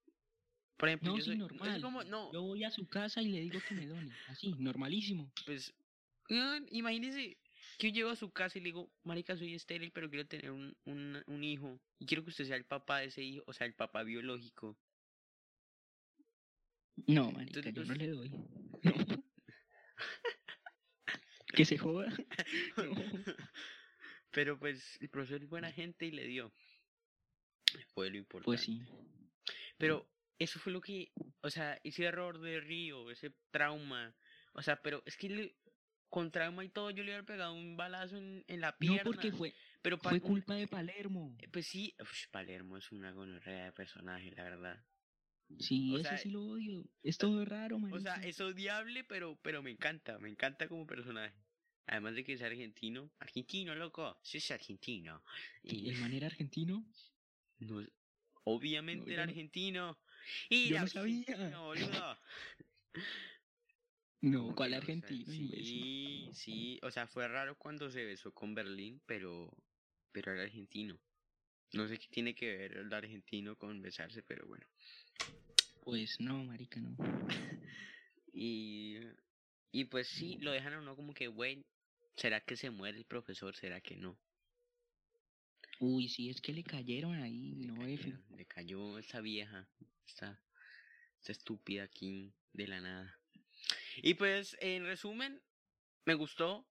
Por 0.77 0.89
ejemplo, 0.89 1.11
No, 1.11 1.17
yo 1.17 1.23
sí, 1.23 1.29
soy- 1.31 1.37
normal. 1.37 1.81
Como, 1.81 2.03
no, 2.03 2.31
Yo 2.33 2.41
voy 2.41 2.63
a 2.63 2.71
su 2.71 2.87
casa 2.87 3.21
y 3.21 3.29
le 3.29 3.39
digo 3.41 3.59
que 3.67 3.75
me 3.75 3.85
done. 3.87 4.11
Así, 4.27 4.53
normalísimo. 4.57 5.31
pues. 5.45 5.73
weón, 6.29 6.65
imagínese 6.71 7.37
que 7.77 7.91
yo 7.91 7.95
llego 7.95 8.09
a 8.09 8.15
su 8.15 8.31
casa 8.31 8.57
y 8.57 8.61
le 8.61 8.65
digo, 8.65 8.91
Marica, 9.03 9.35
soy 9.37 9.53
estéril, 9.53 9.91
pero 9.91 10.09
quiero 10.09 10.27
tener 10.27 10.51
un, 10.51 10.75
un, 10.85 11.21
un 11.27 11.43
hijo. 11.43 11.79
Y 11.99 12.05
quiero 12.05 12.23
que 12.23 12.29
usted 12.31 12.45
sea 12.45 12.55
el 12.55 12.65
papá 12.65 12.99
de 12.99 13.05
ese 13.07 13.21
hijo, 13.21 13.43
o 13.47 13.53
sea, 13.53 13.67
el 13.67 13.75
papá 13.75 14.03
biológico. 14.03 14.77
No, 17.07 17.31
marica, 17.31 17.59
Entonces, 17.59 17.73
yo 17.73 17.81
no 17.81 17.87
pues- 17.87 17.97
le 17.99 18.07
doy. 18.09 18.29
No. 18.29 18.43
que 21.55 21.65
se 21.65 21.77
joda. 21.77 22.07
No. 22.77 22.93
Pero 24.33 24.59
pues 24.59 24.97
el 24.99 25.09
profesor 25.09 25.41
es 25.43 25.47
buena 25.49 25.71
gente 25.71 26.05
y 26.05 26.11
le 26.11 26.25
dio. 26.25 26.51
Fue 27.93 28.09
lo 28.09 28.17
importante. 28.17 28.45
Pues 28.45 28.61
sí. 28.61 28.81
Pero 29.77 30.07
eso 30.39 30.59
fue 30.59 30.73
lo 30.73 30.81
que, 30.81 31.11
o 31.41 31.49
sea, 31.49 31.79
ese 31.83 32.03
error 32.05 32.39
de 32.41 32.59
Río, 32.59 33.11
ese 33.11 33.31
trauma, 33.51 34.15
o 34.53 34.61
sea, 34.61 34.81
pero 34.81 35.03
es 35.05 35.15
que 35.17 35.29
le- 35.29 35.55
con 36.09 36.31
trauma 36.31 36.63
y 36.63 36.69
todo 36.69 36.91
yo 36.91 36.97
le 37.03 37.09
hubiera 37.11 37.23
pegado 37.25 37.53
un 37.53 37.75
balazo 37.75 38.17
en, 38.17 38.43
en 38.47 38.61
la 38.61 38.77
pierna. 38.77 39.03
No, 39.03 39.03
porque 39.03 39.31
fue, 39.31 39.53
pero 39.81 39.97
fue 39.97 40.19
culpa 40.19 40.55
de 40.55 40.67
Palermo. 40.67 41.35
eh, 41.39 41.47
Pues 41.49 41.67
sí, 41.67 41.95
ush, 41.99 42.27
Palermo 42.31 42.77
es 42.77 42.91
una 42.91 43.11
gonorrea 43.11 43.65
de 43.65 43.71
personaje, 43.71 44.31
la 44.31 44.43
verdad. 44.43 44.85
Sí, 45.59 45.93
o 45.93 45.99
ese 45.99 46.09
sea, 46.09 46.17
sí 46.17 46.29
lo 46.29 46.43
odio. 46.43 46.85
Es 47.03 47.17
todo 47.17 47.45
raro, 47.45 47.77
marica. 47.79 47.97
O 47.97 47.99
sea, 48.01 48.15
es 48.23 48.39
odiable, 48.41 49.03
pero, 49.03 49.37
pero 49.41 49.61
me 49.61 49.71
encanta, 49.71 50.17
me 50.19 50.29
encanta 50.29 50.67
como 50.67 50.85
personaje. 50.87 51.35
Además 51.85 52.15
de 52.15 52.23
que 52.23 52.33
es 52.33 52.41
argentino. 52.41 53.11
Argentino, 53.19 53.75
loco. 53.75 54.19
Sí 54.23 54.37
es 54.37 54.51
argentino. 54.51 55.23
¿Y 55.63 55.85
Y 55.85 55.89
¿El 55.89 55.97
man 55.99 56.13
era 56.13 56.27
argentino? 56.27 56.85
no 57.59 57.85
obviamente 58.45 59.05
No, 59.07 59.13
era 59.13 59.25
no- 59.25 59.31
argentino. 59.31 59.99
Y 60.49 60.69
yo 60.69 60.79
no 60.79 60.87
sabía. 60.87 61.19
Argentina, 61.21 61.59
boludo. 61.61 62.17
No, 64.21 64.55
¿cuál 64.55 64.71
Bueno, 64.71 64.77
o 64.77 64.81
sea, 64.81 65.09
argentino? 65.09 65.25
Sí, 65.33 66.31
sí. 66.33 66.79
O 66.83 66.91
sea, 66.91 67.07
fue 67.07 67.27
raro 67.27 67.57
cuando 67.57 67.89
se 67.89 68.05
besó 68.05 68.33
con 68.33 68.55
Berlín, 68.55 69.01
pero, 69.05 69.51
pero 70.11 70.31
era 70.33 70.43
argentino. 70.43 70.99
No 71.73 71.87
sé 71.87 71.99
qué 71.99 72.07
tiene 72.09 72.35
que 72.35 72.55
ver 72.57 72.77
el 72.77 72.93
argentino 72.93 73.57
con 73.57 73.81
besarse, 73.81 74.23
pero 74.23 74.47
bueno. 74.47 74.65
Pues 75.81 76.19
no, 76.19 76.43
marica, 76.45 76.79
no. 76.79 76.95
Y, 78.35 78.97
Y 79.71 79.85
pues 79.85 80.07
sí, 80.07 80.37
lo 80.39 80.51
dejan 80.51 80.73
a 80.73 80.79
uno 80.79 80.95
como 80.95 81.13
que, 81.13 81.27
güey, 81.27 81.67
¿será 82.15 82.41
que 82.41 82.55
se 82.55 82.69
muere 82.69 82.97
el 82.97 83.05
profesor? 83.05 83.55
¿Será 83.55 83.81
que 83.81 83.95
no? 83.95 84.19
Uy, 85.79 86.07
sí, 86.07 86.29
es 86.29 86.39
que 86.41 86.53
le 86.53 86.63
cayeron 86.63 87.15
ahí, 87.15 87.55
Le 87.55 87.67
no 87.67 87.85
F. 87.85 88.03
cayeron- 88.03 88.37
le 88.37 88.45
cayó 88.45 88.97
esa 88.99 89.21
vieja, 89.21 89.67
esta, 90.07 90.41
esta 91.19 91.31
estúpida 91.31 91.83
aquí 91.83 92.33
de 92.53 92.67
la 92.67 92.79
nada. 92.81 93.19
Y 93.97 94.13
pues, 94.13 94.55
en 94.61 94.85
resumen, 94.85 95.41
me 96.05 96.13
gustó, 96.13 96.67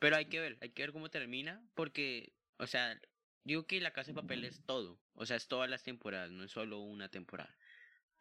pero 0.00 0.16
hay 0.16 0.26
que 0.26 0.40
ver, 0.40 0.58
hay 0.60 0.70
que 0.70 0.82
ver 0.82 0.92
cómo 0.92 1.10
termina, 1.10 1.66
porque, 1.74 2.32
o 2.58 2.66
sea, 2.66 3.00
digo 3.44 3.66
que 3.66 3.80
La 3.80 3.92
Casa 3.92 4.10
de 4.12 4.14
Papel 4.20 4.44
es 4.44 4.64
todo, 4.66 5.00
o 5.14 5.26
sea, 5.26 5.36
es 5.36 5.48
todas 5.48 5.68
las 5.70 5.82
temporadas, 5.82 6.30
no 6.30 6.44
es 6.44 6.50
solo 6.52 6.80
una 6.80 7.08
temporada. 7.08 7.56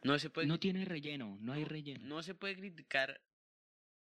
No 0.04 0.18
se 0.20 0.30
puede, 0.30 0.48
No 0.48 0.60
tiene 0.60 0.84
relleno, 0.86 1.38
no 1.42 1.54
hay 1.54 1.62
no- 1.64 1.68
relleno. 1.70 2.06
no 2.06 2.24
se 2.24 2.36
puede 2.36 2.56
criticar 2.56 3.22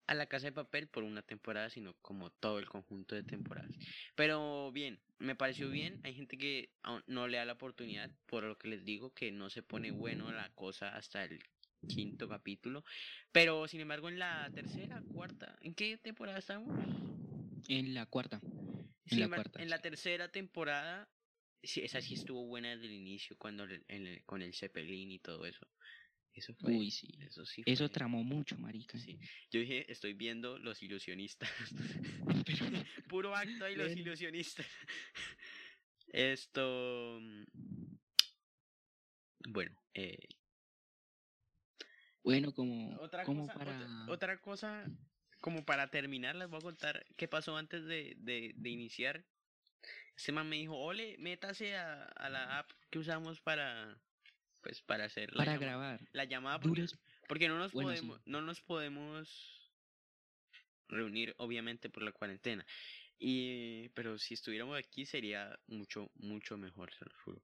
a 0.07 0.15
La 0.15 0.27
Casa 0.27 0.47
de 0.47 0.53
Papel 0.53 0.89
por 0.89 1.05
una 1.05 1.23
temporada, 1.23 1.71
sino 1.71 1.95
como 2.03 2.31
todo 2.31 2.59
el 2.59 2.67
conjunto 2.67 3.15
de 3.15 3.23
temporadas. 3.23 3.73
Pero 4.15 4.71
bien, 4.73 5.01
me 5.19 5.35
pareció 5.35 5.71
bien. 5.71 6.01
Hay 6.03 6.15
gente 6.15 6.37
que 6.37 6.71
no 7.07 7.29
le 7.29 7.39
da 7.39 7.45
la 7.45 7.53
oportunidad, 7.55 8.11
por 8.27 8.45
lo 8.45 8.59
que 8.59 8.69
les 8.69 8.85
digo, 8.85 9.15
que 9.15 9.31
no 9.33 9.49
se 9.51 9.63
pone 9.63 9.91
bueno 9.91 10.33
la 10.33 10.51
cosa 10.55 10.95
hasta 10.97 11.25
el 11.25 11.43
quinto 11.89 12.29
capítulo. 12.29 12.85
Pero 13.33 13.67
sin 13.69 13.81
embargo, 13.81 14.09
en 14.09 14.19
la 14.19 14.51
tercera, 14.55 15.03
cuarta, 15.13 15.57
¿en 15.61 15.75
qué 15.75 15.97
temporada 15.99 16.39
estamos? 16.39 16.69
En 17.69 17.95
la 17.95 18.07
cuarta. 18.07 18.41
Sin 19.07 19.21
la 19.21 19.29
cuarta, 19.29 19.63
en 19.63 19.71
la 19.71 19.81
tercera 19.81 20.31
temporada, 20.31 21.09
sí, 21.63 21.81
esa 21.83 22.01
sí 22.01 22.15
estuvo 22.15 22.45
buena 22.47 22.71
desde 22.71 22.87
el 22.87 22.93
inicio, 22.93 23.37
cuando 23.39 23.65
el- 23.65 23.85
en 23.89 24.07
el- 24.07 24.25
con 24.25 24.43
el 24.43 24.55
Zeppelin 24.55 25.11
y 25.11 25.19
todo 25.19 25.45
eso. 25.47 25.67
Eso 26.35 26.55
fue. 26.55 26.73
Uy, 26.73 26.91
sí. 26.91 27.09
Eso 27.21 27.45
sí. 27.45 27.63
Eso 27.67 27.91
tramó 27.91 28.25
mucho, 28.25 28.57
marica. 28.59 28.99
Sí. 28.99 29.19
Yo 29.51 29.61
dije, 29.61 29.91
estoy 29.93 30.15
viendo 30.15 30.59
Los 30.59 30.83
Ilusionistas. 30.83 31.51
Pero, 32.47 32.67
Puro 33.09 33.35
acto 33.37 33.69
y 33.69 33.77
Los. 33.77 33.93
Ilusionistas. 33.93 34.67
Esto. 36.09 37.19
mm, 37.21 37.45
Bueno, 39.49 39.83
eh, 39.95 40.19
bueno, 42.23 42.53
como, 42.55 42.97
otra, 43.01 43.25
como 43.25 43.47
cosa, 43.47 43.59
para... 43.59 43.77
otra, 43.77 44.13
otra 44.13 44.41
cosa, 44.41 44.87
como 45.41 45.65
para 45.65 45.91
terminar, 45.91 46.37
les 46.37 46.49
voy 46.49 46.59
a 46.59 46.63
contar 46.63 47.05
qué 47.17 47.27
pasó 47.29 47.57
antes 47.57 47.85
de, 47.85 48.15
de, 48.19 48.53
de 48.55 48.71
iniciar. 48.71 49.27
Este 50.17 50.31
man 50.31 50.49
me 50.49 50.57
dijo, 50.57 50.77
ole, 50.77 51.17
métase 51.19 51.77
a, 51.77 52.05
a 52.05 52.29
la 52.31 52.59
app 52.59 52.71
que 52.91 52.99
usamos 53.01 53.41
para, 53.41 54.01
pues, 54.63 54.81
para 54.83 55.05
hacer 55.05 55.31
la, 55.33 55.39
para 55.39 55.53
llama- 55.55 55.65
grabar. 55.67 56.09
la 56.13 56.25
llamada. 56.25 56.61
Porque, 56.61 56.87
porque 57.29 57.49
no 57.49 57.59
nos 57.59 57.73
Bueno, 57.73 57.91
sí. 57.91 57.97
podemos, 57.97 58.23
no 58.27 58.41
nos 58.43 58.61
podemos 58.61 59.71
reunir, 60.89 61.35
obviamente, 61.39 61.91
por 61.91 62.03
la 62.03 62.13
cuarentena. 62.13 62.65
Y, 63.19 63.89
pero 63.91 64.19
si 64.19 64.35
estuviéramos 64.35 64.77
aquí 64.79 65.07
sería 65.07 65.59
mucho, 65.67 66.11
mucho 66.15 66.57
mejor, 66.59 66.93
se 66.93 67.05
lo 67.05 67.13
juro. 67.25 67.43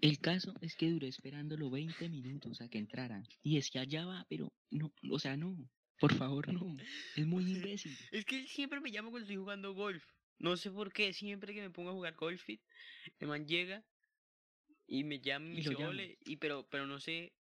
El 0.00 0.18
caso 0.18 0.54
es 0.60 0.74
que 0.76 0.90
duré 0.90 1.08
esperándolo 1.08 1.70
20 1.70 2.08
minutos 2.08 2.60
a 2.60 2.68
que 2.68 2.78
entrara. 2.78 3.22
Y 3.42 3.56
decía, 3.56 3.84
ya 3.84 4.04
va, 4.06 4.24
pero 4.28 4.52
no, 4.70 4.92
o 5.10 5.18
sea, 5.18 5.36
no. 5.36 5.56
Por 5.98 6.14
favor, 6.14 6.52
no. 6.52 6.76
Es 7.16 7.26
muy 7.26 7.44
imbécil. 7.44 7.96
Es 8.12 8.24
que 8.24 8.40
él 8.40 8.48
siempre 8.48 8.80
me 8.80 8.90
llama 8.90 9.10
cuando 9.10 9.24
estoy 9.24 9.36
jugando 9.36 9.74
golf. 9.74 10.04
No 10.38 10.56
sé 10.56 10.70
por 10.70 10.92
qué, 10.92 11.12
siempre 11.12 11.54
que 11.54 11.60
me 11.60 11.70
pongo 11.70 11.90
a 11.90 11.92
jugar 11.92 12.14
golf, 12.14 12.42
el 12.48 13.28
man 13.28 13.46
llega 13.46 13.84
y 14.92 15.04
me 15.04 15.20
llama 15.20 15.54
y 15.54 15.62
Y 15.62 16.32
y 16.32 16.36
pero, 16.36 16.66
pero 16.68 16.86
no 16.86 17.00
sé, 17.00 17.32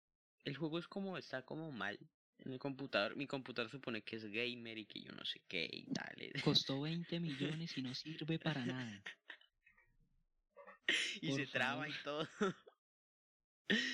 el 0.44 0.56
juego 0.56 0.78
es 0.78 0.86
como, 0.86 1.18
está 1.18 1.42
como 1.42 1.72
mal 1.72 1.98
en 2.38 2.52
el 2.52 2.60
computador. 2.60 3.16
Mi 3.16 3.26
computador 3.26 3.68
supone 3.68 4.02
que 4.02 4.16
es 4.16 4.24
gamer 4.24 4.78
y 4.78 4.86
que 4.86 5.00
yo 5.00 5.12
no 5.12 5.24
sé 5.24 5.42
qué 5.48 5.68
y 5.72 5.86
tal. 5.86 6.14
Costó 6.44 6.80
20 6.80 7.18
millones 7.20 7.76
y 7.76 7.82
no 7.82 7.92
sirve 7.92 8.38
para 8.38 8.64
nada. 8.64 9.02
y 11.20 11.28
por 11.30 11.40
se 11.40 11.46
traba 11.48 11.88
y 11.88 11.92
todo. 12.04 12.28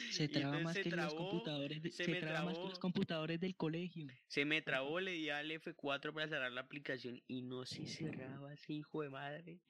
Se 0.09 0.29
traba 0.29 0.59
más 0.61 0.79
se 0.79 0.81
que 0.81 0.93
los 0.93 1.15
trabó, 1.15 1.15
computadores, 1.15 1.83
de- 1.83 1.93
se 1.93 2.09
se, 2.09 2.09
me 2.09 2.23
traba 2.23 2.43
más 2.43 2.59
que 2.59 2.69
trabó. 2.69 2.69
los 2.69 2.79
computadores 2.79 3.41
del 3.41 3.57
colegio. 3.57 4.13
Se 4.29 4.45
me 4.45 4.61
trabó, 4.63 5.01
le 5.01 5.13
di 5.13 5.31
al 5.31 5.51
F4 5.53 6.13
para 6.13 6.29
cerrar 6.29 6.53
la 6.53 6.61
aplicación 6.63 7.23
y 7.29 7.43
no 7.43 7.65
se 7.65 7.87
cerraba 7.87 8.55
ese 8.55 8.73
hijo 8.73 9.03
de 9.03 9.11
madre. 9.11 9.63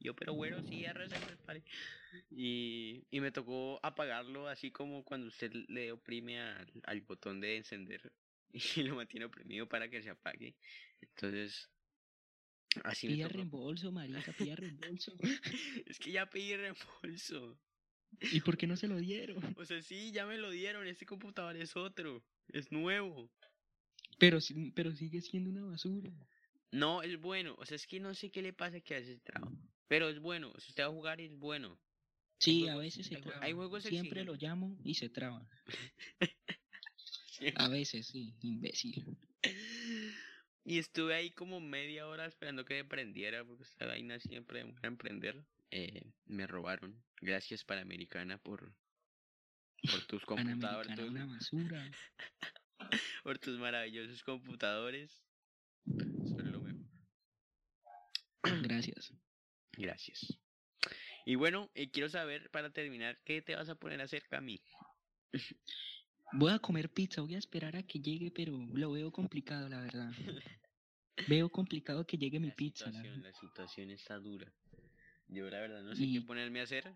Yo, 0.00 0.14
pero 0.16 0.34
bueno, 0.34 0.62
sí, 0.62 0.80
ya. 0.80 0.94
Y, 2.28 3.06
y 3.10 3.20
me 3.20 3.32
tocó 3.32 3.80
apagarlo 3.84 4.48
así 4.48 4.72
como 4.72 5.04
cuando 5.04 5.28
usted 5.28 5.52
le 5.68 5.92
oprime 5.92 6.40
al, 6.40 6.72
al 6.84 7.00
botón 7.02 7.40
de 7.40 7.56
encender 7.56 8.14
y 8.52 8.82
lo 8.82 8.96
mantiene 8.96 9.26
oprimido 9.26 9.68
para 9.68 9.90
que 9.90 10.02
se 10.02 10.10
apague. 10.10 10.58
Entonces, 11.00 11.72
así 12.84 13.08
Pilla 13.08 13.28
reembolso, 13.28 13.90
marica, 13.92 14.32
pilla 14.32 14.56
reembolso. 14.56 15.12
Es 15.86 15.98
que 15.98 16.12
ya 16.12 16.26
pedí 16.30 16.56
reembolso. 16.56 17.60
¿Y 18.32 18.40
por 18.40 18.56
qué 18.56 18.66
no 18.66 18.76
se 18.76 18.88
lo 18.88 18.96
dieron? 18.96 19.54
O 19.56 19.64
sea, 19.64 19.80
sí, 19.82 20.12
ya 20.12 20.26
me 20.26 20.38
lo 20.38 20.50
dieron. 20.50 20.86
Este 20.86 21.06
computador 21.06 21.56
es 21.56 21.76
otro. 21.76 22.22
Es 22.48 22.70
nuevo. 22.70 23.30
Pero, 24.18 24.38
pero 24.74 24.94
sigue 24.94 25.20
siendo 25.20 25.50
una 25.50 25.64
basura. 25.64 26.10
No, 26.72 27.02
es 27.02 27.18
bueno. 27.20 27.54
O 27.58 27.64
sea, 27.64 27.76
es 27.76 27.86
que 27.86 28.00
no 28.00 28.14
sé 28.14 28.30
qué 28.30 28.42
le 28.42 28.52
pasa 28.52 28.80
que 28.80 28.94
a 28.94 28.98
veces 28.98 29.22
traba. 29.22 29.50
Pero 29.88 30.08
es 30.08 30.20
bueno. 30.20 30.52
Si 30.58 30.70
usted 30.70 30.82
va 30.84 30.88
a 30.88 30.92
jugar, 30.92 31.20
es 31.20 31.34
bueno. 31.36 31.80
Sí, 32.38 32.68
a 32.68 32.76
veces 32.76 33.06
se 33.06 33.16
traba. 33.16 33.44
hay 33.44 33.52
juegos 33.52 33.82
Siempre 33.82 34.24
lo 34.24 34.34
llamo 34.34 34.78
y 34.82 34.94
se 34.94 35.08
traba. 35.08 35.46
A 37.56 37.68
veces, 37.68 38.06
sí, 38.06 38.34
imbécil. 38.42 39.16
Y 40.64 40.78
estuve 40.78 41.14
ahí 41.14 41.30
como 41.30 41.58
media 41.60 42.06
hora 42.06 42.26
esperando 42.26 42.64
que 42.64 42.74
me 42.74 42.84
prendiera, 42.84 43.44
porque 43.44 43.62
esta 43.62 43.86
vaina 43.86 44.20
siempre 44.20 44.58
demora 44.58 44.88
en 44.88 44.96
prender. 44.98 45.44
Eh, 45.70 46.12
me 46.26 46.46
robaron. 46.46 47.02
Gracias 47.20 47.64
Panamericana 47.64 48.38
por, 48.38 48.74
por 49.90 50.04
tus 50.06 50.24
computadores, 50.24 50.98
una 50.98 51.26
basura. 51.26 51.90
por 53.22 53.38
tus 53.38 53.58
maravillosos 53.58 54.22
computadores. 54.22 55.22
Son 55.84 56.52
lo 56.52 56.60
mejor. 56.60 56.86
Gracias. 58.62 59.12
Gracias. 59.72 60.38
Y 61.26 61.34
bueno, 61.34 61.70
eh, 61.74 61.90
quiero 61.90 62.08
saber 62.08 62.50
para 62.50 62.70
terminar, 62.70 63.20
¿qué 63.24 63.42
te 63.42 63.54
vas 63.54 63.68
a 63.68 63.74
poner 63.74 64.00
a 64.00 64.04
hacer, 64.04 64.26
Cami? 64.28 64.60
Voy 66.32 66.52
a 66.52 66.58
comer 66.60 66.88
pizza, 66.90 67.22
voy 67.22 67.34
a 67.34 67.38
esperar 67.38 67.74
a 67.74 67.82
que 67.82 67.98
llegue, 67.98 68.30
pero 68.30 68.52
lo 68.72 68.92
veo 68.92 69.10
complicado, 69.10 69.68
la 69.68 69.80
verdad. 69.80 70.12
Veo 71.28 71.50
complicado 71.50 72.06
que 72.06 72.16
llegue 72.16 72.40
mi 72.40 72.48
La 72.48 72.54
pizza. 72.54 72.86
situación, 72.86 73.22
la 73.22 73.32
situación 73.34 73.90
está 73.90 74.16
dura. 74.18 74.50
Yo 75.32 75.48
la 75.48 75.60
verdad 75.60 75.82
no 75.82 75.94
sé 75.94 76.10
qué 76.12 76.20
ponerme 76.22 76.60
a 76.60 76.64
hacer. 76.64 76.92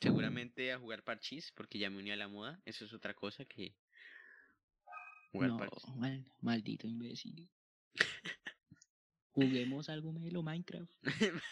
Seguramente 0.00 0.72
a 0.72 0.78
jugar 0.78 1.02
parchís, 1.02 1.50
porque 1.56 1.78
ya 1.78 1.90
me 1.90 1.98
uní 1.98 2.10
a 2.12 2.16
la 2.16 2.28
moda. 2.28 2.60
Eso 2.64 2.84
es 2.84 2.92
otra 2.92 3.14
cosa 3.14 3.44
que 3.46 3.74
jugar 5.32 5.50
No, 5.50 5.56
parchís. 5.56 5.88
mal- 5.96 6.24
maldito 6.40 6.86
imbécil. 6.86 7.48
Juguemos 9.32 9.88
algo 9.88 10.12
melo, 10.12 10.42
Minecraft. 10.42 10.92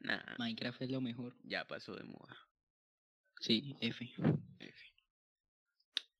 Nah, 0.00 0.22
Minecraft 0.38 0.82
es 0.82 0.90
lo 0.90 1.00
mejor. 1.00 1.36
ya 1.42 1.66
pasó 1.66 1.94
de 1.94 2.04
moda. 2.04 2.36
Sí, 3.40 3.76
F. 3.80 4.08
F. 4.60 4.92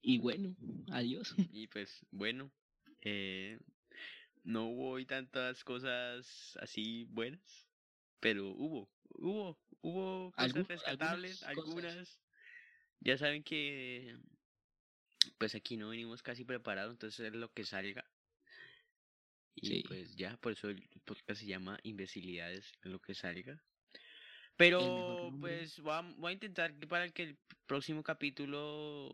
Y 0.02 0.18
bueno, 0.18 0.56
adiós. 0.90 1.34
Y 1.52 1.66
pues 1.68 2.04
bueno, 2.10 2.50
eh, 3.02 3.58
no 4.44 4.66
hubo 4.66 4.90
hoy 4.90 5.06
tantas 5.06 5.64
cosas 5.64 6.56
así 6.60 7.04
buenas, 7.10 7.68
pero 8.20 8.48
hubo, 8.48 8.90
hubo, 9.10 9.58
hubo 9.82 10.32
cosas 10.32 10.68
rescatables, 10.68 11.42
algunas. 11.42 12.20
Ya 13.00 13.16
saben 13.16 13.44
que 13.44 14.16
pues 15.38 15.54
aquí 15.54 15.76
no 15.76 15.90
venimos 15.90 16.22
casi 16.22 16.44
preparados, 16.44 16.92
entonces 16.92 17.26
es 17.26 17.32
lo 17.32 17.52
que 17.52 17.64
salga. 17.64 18.04
Y 19.54 19.68
Sí. 19.68 19.84
pues 19.86 20.16
ya, 20.16 20.36
por 20.36 20.52
eso 20.52 20.68
el 20.68 20.88
podcast 21.04 21.40
se 21.40 21.46
llama 21.46 21.78
Imbecilidades, 21.82 22.72
es 22.82 22.90
lo 22.90 23.00
que 23.00 23.14
salga. 23.14 23.62
Pero 24.56 25.32
pues 25.40 25.78
voy 25.80 25.92
a, 25.92 26.00
voy 26.16 26.30
a 26.30 26.34
intentar 26.34 26.74
que 26.78 26.86
para 26.86 27.08
que 27.10 27.22
el 27.22 27.38
próximo 27.66 28.02
capítulo 28.02 29.12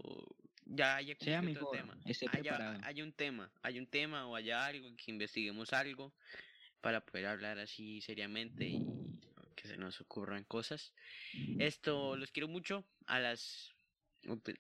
ya 0.74 1.14
que 1.14 1.36
otro 1.36 1.42
mejor, 1.42 1.76
tema. 1.76 1.98
Haya, 2.32 2.80
haya 2.84 3.04
un 3.04 3.12
tema, 3.12 3.50
haya 3.62 3.80
un 3.80 3.86
tema 3.86 4.26
o 4.26 4.36
haya 4.36 4.64
algo, 4.64 4.94
que 4.96 5.10
investiguemos 5.10 5.72
algo 5.72 6.12
para 6.80 7.04
poder 7.04 7.26
hablar 7.26 7.58
así 7.58 8.00
seriamente 8.00 8.66
y 8.66 8.84
que 9.56 9.68
se 9.68 9.76
nos 9.76 10.00
ocurran 10.00 10.44
cosas. 10.44 10.92
Esto 11.58 12.16
los 12.16 12.30
quiero 12.30 12.48
mucho 12.48 12.84
a 13.06 13.20
las 13.20 13.72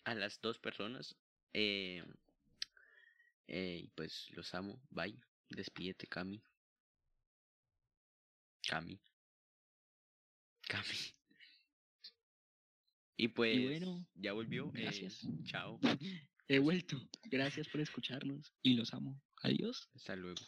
a 0.04 0.14
las 0.14 0.40
dos 0.40 0.58
personas. 0.58 1.16
Eh, 1.52 2.04
eh, 3.46 3.88
pues 3.94 4.28
los 4.30 4.54
amo. 4.54 4.80
Bye. 4.90 5.20
Despídete, 5.50 6.06
Cami. 6.06 6.42
Cami. 8.66 8.98
Cami. 10.66 11.14
Y 13.16 13.28
pues 13.28 13.62
bueno, 13.62 14.06
ya 14.14 14.32
volvió. 14.32 14.70
eh, 14.74 14.82
gracias. 14.82 15.26
chao. 15.44 15.78
He 16.48 16.58
vuelto. 16.58 17.00
Gracias 17.24 17.68
por 17.68 17.80
escucharnos 17.80 18.52
y 18.62 18.74
los 18.74 18.92
amo. 18.92 19.20
Adiós. 19.42 19.88
Hasta 19.94 20.14
luego. 20.16 20.42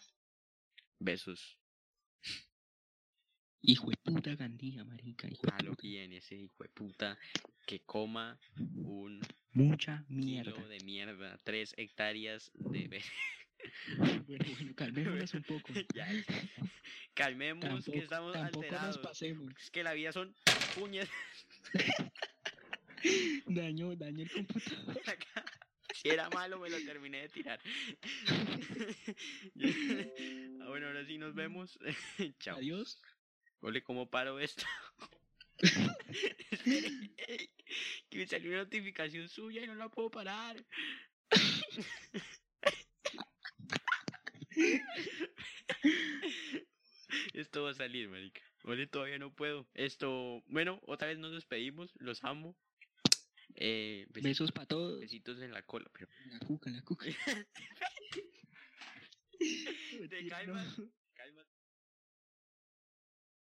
Besos. 0.98 1.58
Hijo 3.62 3.90
de 3.90 3.96
puta 3.96 4.34
Gandía, 4.36 4.84
marica. 4.84 5.28
Hijo 5.28 5.46
A 5.52 5.62
lo 5.62 5.70
puta. 5.70 5.82
bien 5.82 6.12
ese 6.12 6.36
hijo 6.36 6.62
de 6.62 6.68
puta 6.68 7.18
que 7.66 7.80
coma 7.80 8.38
un 8.74 9.20
Mucha 9.52 10.04
mierda. 10.08 10.52
kilo 10.52 10.68
de 10.68 10.80
mierda, 10.80 11.38
tres 11.44 11.74
hectáreas 11.76 12.50
de... 12.54 13.02
Bueno, 13.98 14.24
bueno, 14.28 14.74
calmémonos 14.76 15.32
un 15.34 15.42
poco. 15.42 15.72
ya, 15.94 16.06
calmemos 17.14 17.64
Tampoco, 17.64 17.90
que 17.92 17.98
estamos 17.98 18.32
tampoco 18.34 18.58
nos 18.62 18.64
alterados. 18.72 18.98
pasemos. 18.98 19.52
Es 19.58 19.70
que 19.70 19.82
la 19.82 19.94
vida 19.94 20.12
son 20.12 20.36
puñas. 20.76 21.08
Daño, 23.46 23.96
daño 23.96 24.22
el 24.22 24.30
computador. 24.30 24.96
Si 25.94 26.10
era 26.10 26.28
malo, 26.28 26.58
me 26.58 26.68
lo 26.68 26.78
terminé 26.84 27.22
de 27.22 27.28
tirar. 27.28 27.60
ah, 30.60 30.68
bueno, 30.68 30.88
ahora 30.88 31.06
sí 31.06 31.16
nos 31.16 31.34
vemos. 31.34 31.78
Chao. 32.40 32.58
Adiós. 32.58 33.00
Ole, 33.60 33.82
¿cómo 33.82 34.10
paro 34.10 34.38
esto? 34.38 34.64
Que 38.10 38.18
me 38.18 38.26
salió 38.26 38.50
una 38.50 38.58
notificación 38.58 39.28
suya 39.28 39.62
y 39.62 39.66
no 39.66 39.74
la 39.74 39.88
puedo 39.88 40.10
parar. 40.10 40.62
Esto 47.32 47.62
va 47.62 47.70
a 47.70 47.74
salir, 47.74 48.10
marica. 48.10 48.42
Ole, 48.64 48.86
todavía 48.86 49.18
no 49.18 49.32
puedo. 49.32 49.66
Esto, 49.72 50.42
bueno, 50.46 50.80
otra 50.84 51.08
vez 51.08 51.18
nos 51.18 51.32
despedimos. 51.32 51.94
Los 52.00 52.22
amo. 52.24 52.54
Eh, 53.58 54.06
besi- 54.10 54.22
Besos 54.24 54.52
para 54.52 54.66
todos. 54.66 55.00
besitos 55.00 55.40
en 55.40 55.52
la 55.52 55.62
cola, 55.62 55.88
pero 55.92 56.08
La 56.30 56.38
cuca, 56.40 56.70
la 56.70 56.82
cuca. 56.82 57.06
Te. 60.10 60.46
No. 60.46 60.56